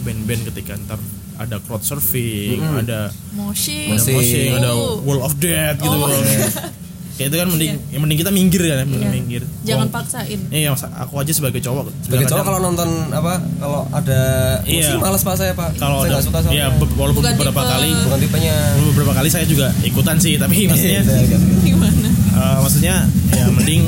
band-band 0.00 0.42
ketika 0.46 0.72
ntar 0.80 1.00
ada 1.36 1.58
crowd 1.58 1.82
surfing 1.82 2.62
ada 2.78 3.10
moshing 3.32 3.92
ada 3.92 4.06
Moshing. 4.08 4.50
ada 4.54 4.70
Oh. 4.72 5.02
wall 5.02 5.20
of 5.20 5.34
death 5.36 5.76
gitu 5.76 5.90
Oh. 5.92 6.06
kayak 7.16 7.26
itu 7.26 7.38
kan 7.38 7.48
mending 7.48 7.72
yang 7.90 8.00
mending 8.02 8.18
kita 8.18 8.28
minggir 8.28 8.60
ya 8.62 8.76
mending 8.78 9.02
Iya. 9.02 9.08
minggir 9.10 9.42
jangan 9.62 9.82
Wong- 9.82 9.96
paksain 9.96 10.36
Iya, 10.46 10.68
aku 10.76 11.14
aja 11.16 11.32
sebagai 11.32 11.58
cowok. 11.58 11.88
sebagai 11.98 12.24
cowok 12.24 12.36
kadang- 12.36 12.46
kalau 12.46 12.60
nonton 12.62 12.88
apa 13.10 13.32
kalau 13.56 13.80
ada 13.90 14.20
Iya. 14.62 14.84
musik 14.86 15.00
malas 15.00 15.22
pak 15.22 15.34
saya 15.34 15.52
pak 15.52 15.68
kalau 15.74 15.96
saya 15.98 16.06
ada, 16.06 16.12
nggak 16.12 16.24
suka 16.24 16.38
soalnya 16.38 16.60
ya 16.60 16.66
be- 16.70 16.92
walaupun 16.94 17.20
Bukan 17.20 17.34
beberapa 17.34 17.56
tipe- 17.58 17.72
kali 17.72 17.90
bukan 17.98 18.18
tipenya 18.20 18.54
beberapa 18.86 19.12
kali 19.14 19.28
saya 19.28 19.44
juga 19.44 19.66
ikutan 19.82 20.16
sih, 20.16 20.36
tapi 20.36 20.56
maksudnya 20.66 21.00
Iya, 21.02 21.16
iya, 21.18 21.24
iya. 21.26 21.38
gimana 21.64 22.08
eh, 22.30 22.56
maksudnya 22.62 22.94
ya 23.32 23.44
mending 23.50 23.82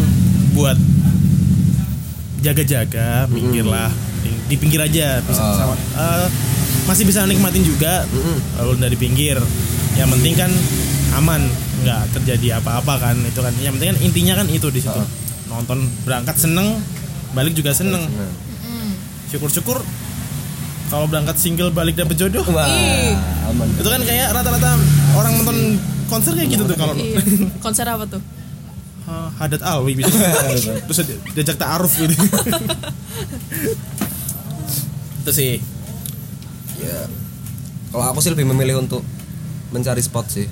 buat 0.50 0.76
jaga-jaga, 2.38 3.26
minggir 3.26 3.64
lah, 3.64 3.90
di, 4.20 4.30
di 4.46 4.56
pinggir 4.56 4.78
aja 4.78 5.18
bisa 5.20 5.40
Oh. 5.40 5.56
sama- 5.56 5.78
eh, 5.78 6.26
masih 6.84 7.04
bisa 7.04 7.22
nikmatin 7.24 7.62
juga 7.62 8.06
kalau 8.54 8.72
dari 8.74 8.94
pinggir. 8.94 9.36
Yang 9.94 10.08
penting 10.14 10.34
kan 10.34 10.50
aman, 11.14 11.42
nggak 11.82 12.14
terjadi 12.14 12.58
apa-apa 12.58 12.94
kan 12.98 13.16
itu 13.20 13.38
kan. 13.38 13.50
Yang 13.58 13.72
penting 13.76 13.88
kan 13.90 13.98
intinya 14.00 14.34
kan 14.38 14.46
itu 14.48 14.68
di 14.70 14.80
situ. 14.80 14.94
Oh. 14.94 15.08
Nonton 15.48 15.82
berangkat 16.02 16.38
seneng, 16.38 16.78
balik 17.32 17.52
juga 17.52 17.72
seneng. 17.72 18.06
Syukur-syukur 19.28 19.82
kalau 20.88 21.04
berangkat 21.04 21.36
single 21.36 21.68
balik 21.68 21.94
dapet 21.94 22.16
jodoh. 22.16 22.44
wah 22.48 22.64
Ih. 22.64 23.12
aman 23.46 23.68
Itu 23.76 23.88
kan 23.88 24.00
kayak 24.00 24.32
rata-rata 24.32 24.78
orang 25.12 25.32
nonton 25.36 25.76
konser 26.08 26.32
kayak 26.32 26.48
gitu 26.56 26.64
tuh 26.64 26.72
kalau 26.72 26.96
iya. 26.96 27.20
konser 27.60 27.84
apa 27.84 28.08
tuh 28.08 28.16
Hadat 29.08 29.62
alwi 29.62 29.96
gitu. 29.96 30.10
Terus 30.88 30.98
di- 31.04 31.20
diajak 31.34 31.56
ta'aruf 31.56 31.92
gitu. 31.94 32.14
itu 35.18 35.30
sih. 35.32 35.52
ya 36.78 37.10
kalau 37.90 38.04
aku 38.06 38.22
sih 38.22 38.30
lebih 38.30 38.46
memilih 38.46 38.78
untuk 38.78 39.02
mencari 39.74 39.98
spot 39.98 40.30
sih 40.30 40.46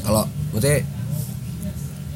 kalau 0.00 0.24
maksudnya 0.54 0.86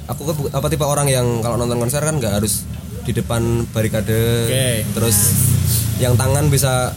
aku 0.06 0.22
ke 0.22 0.32
apa 0.54 0.66
tipe 0.70 0.86
orang 0.86 1.10
yang 1.10 1.26
kalau 1.42 1.58
nonton 1.58 1.82
konser 1.82 1.98
kan 1.98 2.16
nggak 2.16 2.30
harus 2.30 2.62
di 3.02 3.10
depan 3.10 3.66
barikade 3.74 4.46
Oke. 4.46 4.68
terus 4.94 5.16
yang 5.98 6.14
tangan 6.14 6.46
bisa 6.46 6.94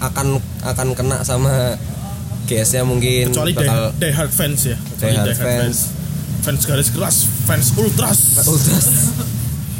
akan 0.00 0.40
akan 0.64 0.88
kena 0.96 1.20
sama 1.22 1.76
GS-nya 2.48 2.82
mungkin 2.82 3.30
Kecuali 3.30 3.52
die, 3.54 3.70
die 4.00 4.10
hard 4.10 4.32
fans 4.32 4.66
ya. 4.66 4.74
Kecuali 4.74 5.14
Die 5.14 5.20
Hard 5.20 5.36
fans. 5.36 5.46
Fans 5.46 5.78
garis 6.42 6.90
keras, 6.90 7.16
fans 7.46 7.70
ultras. 7.74 8.18
ultras 8.42 8.86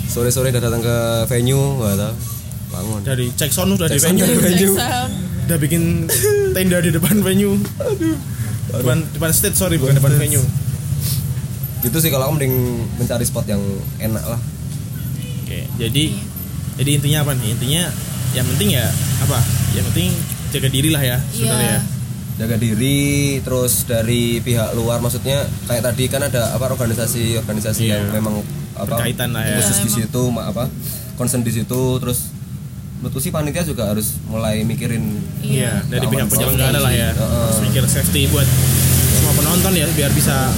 sore-sore 0.06 0.52
udah 0.52 0.60
datang 0.60 0.78
ke 0.78 0.96
venue 1.26 1.80
nggak 1.80 1.96
tahu 1.96 2.14
bangun 2.68 3.00
Dari 3.00 3.26
cek 3.32 3.50
sound 3.50 3.74
udah 3.74 3.88
di 3.88 3.96
venue. 3.96 4.20
dari 4.20 4.36
venue. 4.36 4.76
Check 4.76 4.80
sound. 4.80 5.12
Udah 5.42 5.58
bikin 5.58 5.82
tenda 6.54 6.78
di 6.78 6.88
depan 6.88 7.16
venue. 7.18 7.56
Depan 8.70 9.04
depan 9.10 9.30
stage 9.32 9.56
sorry 9.56 9.76
bukan 9.76 9.96
depan 9.96 10.14
venue. 10.16 10.44
gitu 11.82 11.98
sih 11.98 12.08
kalau 12.08 12.30
aku 12.30 12.38
mending 12.38 12.54
mencari 12.94 13.26
spot 13.26 13.42
yang 13.44 13.58
enak 13.98 14.22
lah 14.22 14.38
Oke, 15.42 15.66
jadi 15.76 16.14
jadi 16.78 16.90
intinya 16.94 17.26
apa 17.26 17.34
nih? 17.34 17.58
Intinya 17.58 17.82
yang 18.32 18.46
penting 18.54 18.68
ya 18.72 18.86
apa? 19.18 19.42
Yang 19.74 19.84
penting 19.90 20.08
jaga 20.54 20.68
diri 20.70 20.88
lah 20.88 21.02
ya 21.02 21.18
sebenarnya. 21.28 21.76
Iya. 21.76 22.01
Jaga 22.34 22.56
diri 22.56 23.00
terus 23.38 23.84
dari 23.84 24.38
pihak 24.38 24.72
luar 24.72 24.98
maksudnya 24.98 25.40
kayak 25.64 25.84
tadi 25.84 26.04
kan 26.06 26.22
ada 26.22 26.50
apa 26.50 26.64
organisasi-organisasi 26.70 27.82
Iya. 27.82 28.00
yang 28.00 28.14
memang 28.14 28.40
apa 28.72 28.88
Berkaitan 28.96 29.30
lah 29.30 29.44
ya. 29.44 29.56
khusus 29.58 29.68
Iya, 29.70 29.78
di 29.78 29.84
emang. 29.84 29.98
situ 30.00 30.22
apa 30.40 30.64
concern 31.14 31.42
di 31.42 31.52
situ 31.52 31.80
terus 31.98 32.32
menurutku 32.96 33.18
sih 33.18 33.28
panitia 33.28 33.62
juga 33.62 33.84
harus 33.86 34.16
mulai 34.24 34.62
mikirin 34.62 35.02
Iya, 35.40 35.82
dari 35.86 36.06
pihak 36.06 36.26
penyelenggara 36.26 36.78
lah 36.78 36.90
ya. 36.90 37.10
Heeh. 37.10 37.42
Harus 37.44 37.60
mikir 37.60 37.84
safety 37.84 38.26
buat 38.26 38.48
semua 39.12 39.32
penonton 39.34 39.72
ya 39.72 39.86
biar 39.90 40.10
bisa 40.10 40.48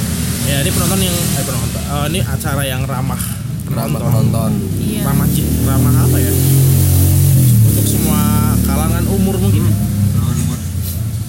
ya 0.44 0.60
ini 0.60 0.70
penonton 0.70 1.00
yang 1.00 1.16
eh 1.16 1.42
penonton. 1.42 1.82
eh, 1.82 2.06
ini 2.08 2.20
acara 2.20 2.62
yang 2.62 2.82
ramah 2.84 3.18
ramah 3.66 3.98
penonton. 3.98 4.00
penonton 4.04 4.50
Iya. 4.78 5.00
Ramah 5.02 5.26
ramah 5.64 5.94
apa 6.02 6.16
ya? 6.18 6.32
Untuk 7.66 7.84
semua 7.84 8.20
kalangan 8.62 9.04
umur 9.10 9.36
mungkin. 9.38 9.64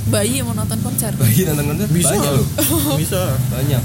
Bayi 0.07 0.37
yang 0.37 0.45
mau 0.45 0.55
nonton 0.55 0.77
konser 0.79 1.11
bayi 1.15 1.45
nonton 1.45 1.65
konser 1.67 1.87
Bisa 1.89 2.11
banyak 2.11 2.31
loh 2.31 2.45
Bisa. 3.01 3.21
banyak 3.49 3.83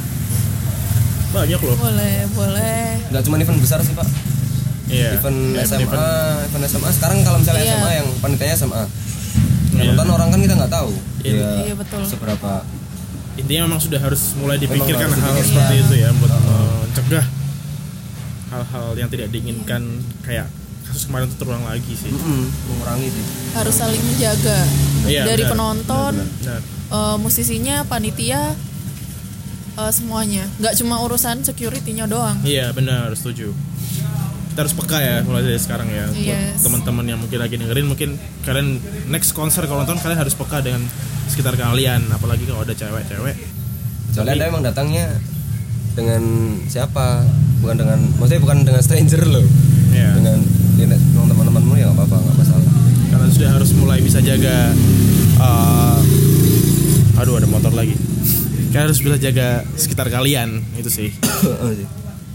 Banyak 1.31 1.61
loh. 1.61 1.77
boleh 1.79 2.17
boleh 2.31 2.83
nggak 3.09 3.23
cuma 3.23 3.39
event 3.39 3.59
besar 3.59 3.79
sih 3.81 3.93
pak 3.93 4.09
Iya. 4.87 5.15
event 5.17 5.39
Kayak 5.55 5.67
SMA 5.71 5.87
event- 5.87 6.43
event 6.45 6.65
SMA 6.67 6.91
sekarang 6.93 7.19
kalau 7.23 7.39
misalnya 7.39 7.63
Iya. 7.63 7.75
SMA 7.75 7.91
yang 7.95 8.09
panitianya 8.19 8.55
SMA 8.57 8.83
yang 9.71 9.79
Iya. 9.81 9.91
nonton 9.95 10.09
orang 10.11 10.29
kan 10.29 10.41
kita 10.41 10.55
nggak 10.57 10.73
tahu 10.73 10.91
Iya. 11.23 11.31
ya 11.33 11.51
Iya, 11.63 11.75
betul. 11.75 12.03
seberapa 12.05 12.53
intinya 13.33 13.63
memang 13.65 13.79
sudah 13.79 13.97
harus 13.97 14.35
mulai 14.35 14.59
dipikirkan 14.59 15.07
harus 15.07 15.17
hal 15.17 15.31
dipikirkan. 15.31 15.47
seperti 15.47 15.75
itu 15.81 15.95
ya 15.97 16.09
buat 16.13 16.33
mencegah 16.83 17.27
hal-hal 18.51 18.87
yang 18.97 19.09
tidak 19.09 19.29
diinginkan 19.31 19.83
kayak 20.21 20.51
kasus 20.91 21.07
kemarin 21.07 21.25
itu 21.25 21.37
terulang 21.37 21.63
lagi 21.63 21.93
sih. 21.93 22.11
Mm-mm, 22.11 22.43
mengurangi 22.67 23.09
sih 23.09 23.25
harus 23.53 23.75
saling 23.75 24.03
menjaga 24.03 24.59
Iya, 25.03 25.23
dari 25.25 25.41
benar. 25.41 25.51
penonton 25.51 26.13
Benar. 26.19 26.61
eh, 26.91 27.17
musisinya 27.17 27.77
panitia 27.85 28.53
eh, 29.73 29.93
semuanya 29.93 30.45
nggak 30.57 30.75
cuma 30.77 30.99
urusan 31.01 31.41
securitynya 31.41 32.05
doang 32.05 32.37
Iya 32.43 32.71
benar 32.71 33.15
setuju. 33.15 33.55
Kita 34.51 34.61
harus 34.61 34.75
peka 34.75 34.99
ya 34.99 35.23
mulai 35.23 35.43
dari 35.43 35.57
sekarang 35.57 35.87
ya 35.87 36.05
buat 36.07 36.19
Yes. 36.21 36.61
teman-teman 36.61 37.07
yang 37.07 37.19
mungkin 37.19 37.39
lagi 37.39 37.55
dengerin 37.55 37.87
mungkin 37.87 38.11
kalian 38.43 38.83
next 39.07 39.31
konser 39.31 39.63
kalau 39.65 39.81
nonton 39.81 39.97
kalian 39.97 40.19
harus 40.19 40.35
peka 40.35 40.59
dengan 40.59 40.83
sekitar 41.27 41.55
kalian 41.55 42.03
apalagi 42.11 42.43
kalau 42.45 42.61
ada 42.61 42.75
cewek-cewek. 42.75 43.39
soalnya 44.11 44.35
Tapi- 44.35 44.37
anda 44.37 44.51
emang 44.51 44.65
datangnya 44.65 45.07
dengan 45.93 46.23
siapa 46.67 47.23
bukan 47.61 47.77
dengan 47.77 47.99
maksudnya 48.13 48.41
bukan 48.41 48.59
dengan 48.65 48.81
stranger 48.81 49.23
loh 49.25 49.47
Iya. 49.89 50.19
dengan 50.19 50.39
dengan 50.87 51.29
teman-temanmu 51.29 51.75
ya 51.77 51.91
nggak 51.91 51.99
apa-apa 51.99 52.17
nggak 52.25 52.37
masalah. 52.41 52.71
Karena 53.11 53.27
sudah 53.29 53.51
harus 53.53 53.71
mulai 53.77 53.99
bisa 54.01 54.19
jaga 54.23 54.73
eh, 55.41 55.99
aduh 57.21 57.37
ada 57.37 57.49
motor 57.49 57.73
lagi. 57.75 57.95
Kalian 58.71 58.87
harus 58.87 59.03
bisa 59.03 59.19
jaga 59.19 59.67
sekitar 59.75 60.09
kalian 60.09 60.63
itu 60.79 60.91
sih. 60.91 61.11
Oh, 61.41 61.73
sih. 61.73 61.89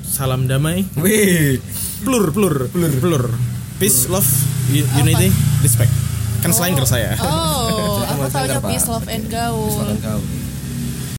salam 0.05 0.49
damai. 0.49 0.81
Wih, 0.97 1.61
plur 2.01 2.33
plur 2.33 2.69
plur. 2.73 2.91
plur. 3.01 3.23
Peace 3.77 4.07
love 4.07 4.27
unity 4.71 5.29
respect. 5.61 5.91
Kan 6.41 6.53
selain 6.53 6.77
saya. 6.85 7.17
Oh, 7.21 8.05
aku 8.05 8.29
Pak. 8.29 8.69
peace 8.69 8.85
love 8.85 9.07
and 9.09 9.25
gaul. 9.29 9.69